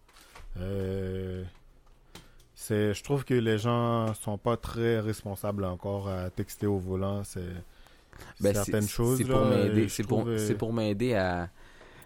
[0.58, 1.42] euh,
[2.54, 7.24] c'est, je trouve que les gens sont pas très responsables encore à texter au volant.
[7.24, 7.40] C'est
[8.40, 9.18] Ben, certaines choses.
[9.18, 9.88] C'est pour euh, m'aider.
[9.88, 11.48] je C'est pour, trouve, euh, c'est pour m'aider à, à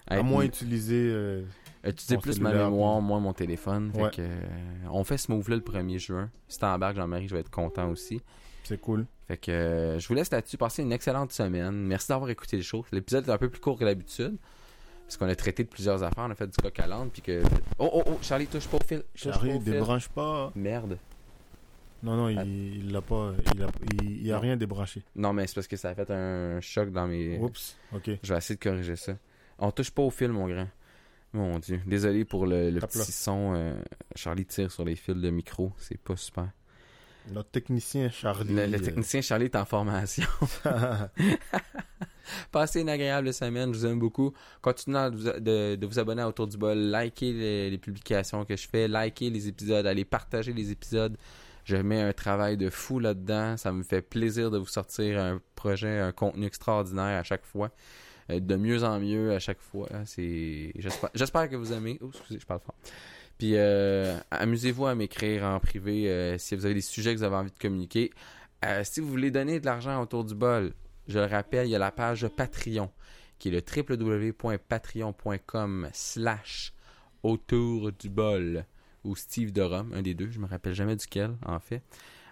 [0.06, 1.08] à être- moins utiliser.
[1.10, 1.42] euh,
[1.84, 3.92] utiliser mon plus ma mémoire, moi, mon téléphone.
[3.92, 4.10] Fait Ouais.
[4.10, 4.40] que, euh,
[4.90, 6.30] on fait ce move-là le 1er juin.
[6.48, 8.20] Si t'embarques, Jean-Marie, je vais être content aussi.
[8.64, 9.06] c'est cool.
[9.26, 10.56] Fait que euh, je vous laisse là-dessus.
[10.58, 11.74] Passez une excellente semaine.
[11.86, 12.84] Merci d'avoir écouté le show.
[12.92, 14.36] L'épisode est un peu plus court que d'habitude.
[15.06, 16.24] Parce qu'on a traité de plusieurs affaires.
[16.26, 17.08] On a fait du coq à l'âne.
[17.10, 17.42] Puis que.
[17.78, 19.02] Oh, oh, oh, Charlie, touche pas au fil.
[19.14, 20.52] Charlie, débranche pas.
[20.54, 20.98] Merde.
[22.02, 22.44] Non, non, Ah.
[22.44, 23.32] il, l'a pas.
[23.54, 23.66] Il a,
[24.02, 25.02] il, il a rien débranché.
[25.16, 27.38] Non, mais c'est parce que ça a fait un choc dans mes.
[27.38, 28.10] Oups, ok.
[28.22, 29.14] Je vais essayer de corriger ça.
[29.58, 30.68] On touche pas au fil, mon grand.
[31.32, 31.80] Mon Dieu.
[31.86, 33.52] Désolé pour le, petit son.
[33.54, 33.74] euh,
[34.16, 35.72] Charlie tire sur les fils de micro.
[35.78, 36.48] C'est pas super.
[37.30, 38.54] Notre technicien Charlie.
[38.54, 40.26] Le, le euh, technicien Charlie est en formation.
[42.52, 44.32] Passez une agréable semaine, je vous aime beaucoup.
[44.60, 48.44] Continuez à vous- de, de vous abonner à Autour du bol, likez les, les publications
[48.44, 51.16] que je fais, likez les épisodes, allez partager les épisodes.
[51.64, 53.56] Je mets un travail de fou là-dedans.
[53.58, 57.70] Ça me fait plaisir de vous sortir un projet, un contenu extraordinaire à chaque fois.
[58.28, 59.88] De mieux en mieux à chaque fois.
[61.14, 61.98] J'espère, que vous aimez.
[62.02, 62.74] Oh, excusez, je parle fort.
[63.38, 67.24] Puis euh, amusez-vous à m'écrire en privé euh, si vous avez des sujets que vous
[67.24, 68.10] avez envie de communiquer.
[68.64, 70.72] Euh, si vous voulez donner de l'argent autour du bol,
[71.06, 72.90] je le rappelle, il y a la page Patreon,
[73.38, 76.72] qui est le www.patreon.com slash
[77.22, 78.64] autour du bol
[79.04, 81.82] ou Steve de un des deux, je me rappelle jamais duquel en fait.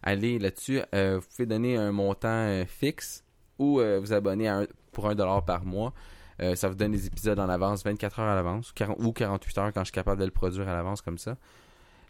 [0.02, 3.22] Allez là-dessus, vous pouvez donner un montant fixe
[3.58, 4.66] ou vous abonner à un-
[4.96, 5.92] pour un dollar par mois.
[6.40, 9.12] Euh, ça vous donne des épisodes en avance, 24 heures à l'avance, ou 40 ou
[9.12, 11.36] 48 heures quand je suis capable de le produire à l'avance comme ça.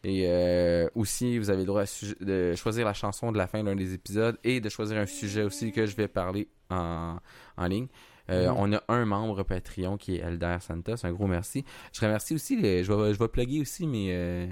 [0.05, 1.83] Et euh, aussi, vous avez le droit
[2.21, 5.43] de choisir la chanson de la fin d'un des épisodes et de choisir un sujet
[5.43, 7.19] aussi que je vais parler en,
[7.57, 7.89] en ligne.
[8.31, 8.57] Euh, Mhm.
[8.57, 11.05] On a un membre Patreon qui est Elder Santos.
[11.05, 11.65] Un gros merci.
[11.93, 14.49] Je remercie aussi, les, je, vais, je vais plugger aussi mes,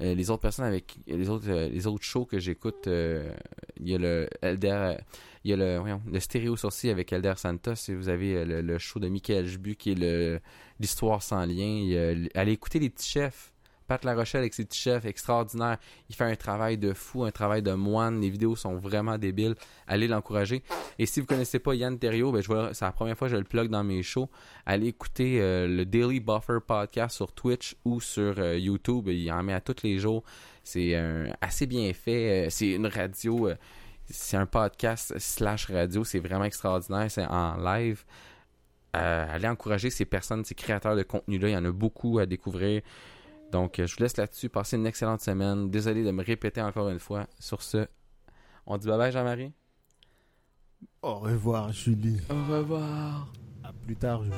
[0.00, 2.86] euh, les autres personnes avec les autres, euh, les autres shows que j'écoute.
[2.86, 3.32] euh,
[3.80, 4.96] il y a le Elder,
[5.44, 7.74] il y a le, voyons, le Stéréo Sourcil avec Elder Santos.
[7.88, 10.40] Et vous avez le, le show de Michael Jbu qui est le
[10.78, 12.26] l'histoire sans lien.
[12.34, 13.52] Allez écouter les petits chefs.
[13.86, 15.78] Pat La Rochelle avec ses petits chefs extraordinaires.
[16.08, 18.20] Il fait un travail de fou, un travail de moine.
[18.20, 19.54] Les vidéos sont vraiment débiles.
[19.86, 20.62] Allez l'encourager.
[20.98, 23.44] Et si vous connaissez pas Yann Terriot, ben c'est la première fois que je le
[23.44, 24.28] plug dans mes shows.
[24.64, 29.08] Allez écouter euh, le Daily Buffer podcast sur Twitch ou sur euh, YouTube.
[29.08, 30.22] Il en met à tous les jours.
[30.64, 30.94] C'est
[31.40, 32.46] assez bien fait.
[32.46, 33.50] Euh, C'est une radio.
[34.10, 36.02] c'est un podcast slash radio.
[36.02, 37.10] C'est vraiment extraordinaire.
[37.10, 38.04] C'est en live.
[38.92, 41.48] Allez encourager ces personnes, ces créateurs de contenu-là.
[41.50, 42.80] Il y en a beaucoup à découvrir.
[43.52, 44.48] Donc, euh, je vous laisse là-dessus.
[44.48, 45.70] Passez une excellente semaine.
[45.70, 47.26] Désolé de me répéter encore une fois.
[47.38, 47.86] Sur ce,
[48.66, 49.52] on dit bye bye, Jean-Marie.
[51.02, 52.20] Au revoir, Julie.
[52.30, 53.32] Au revoir.
[53.62, 54.34] À plus tard, Julie.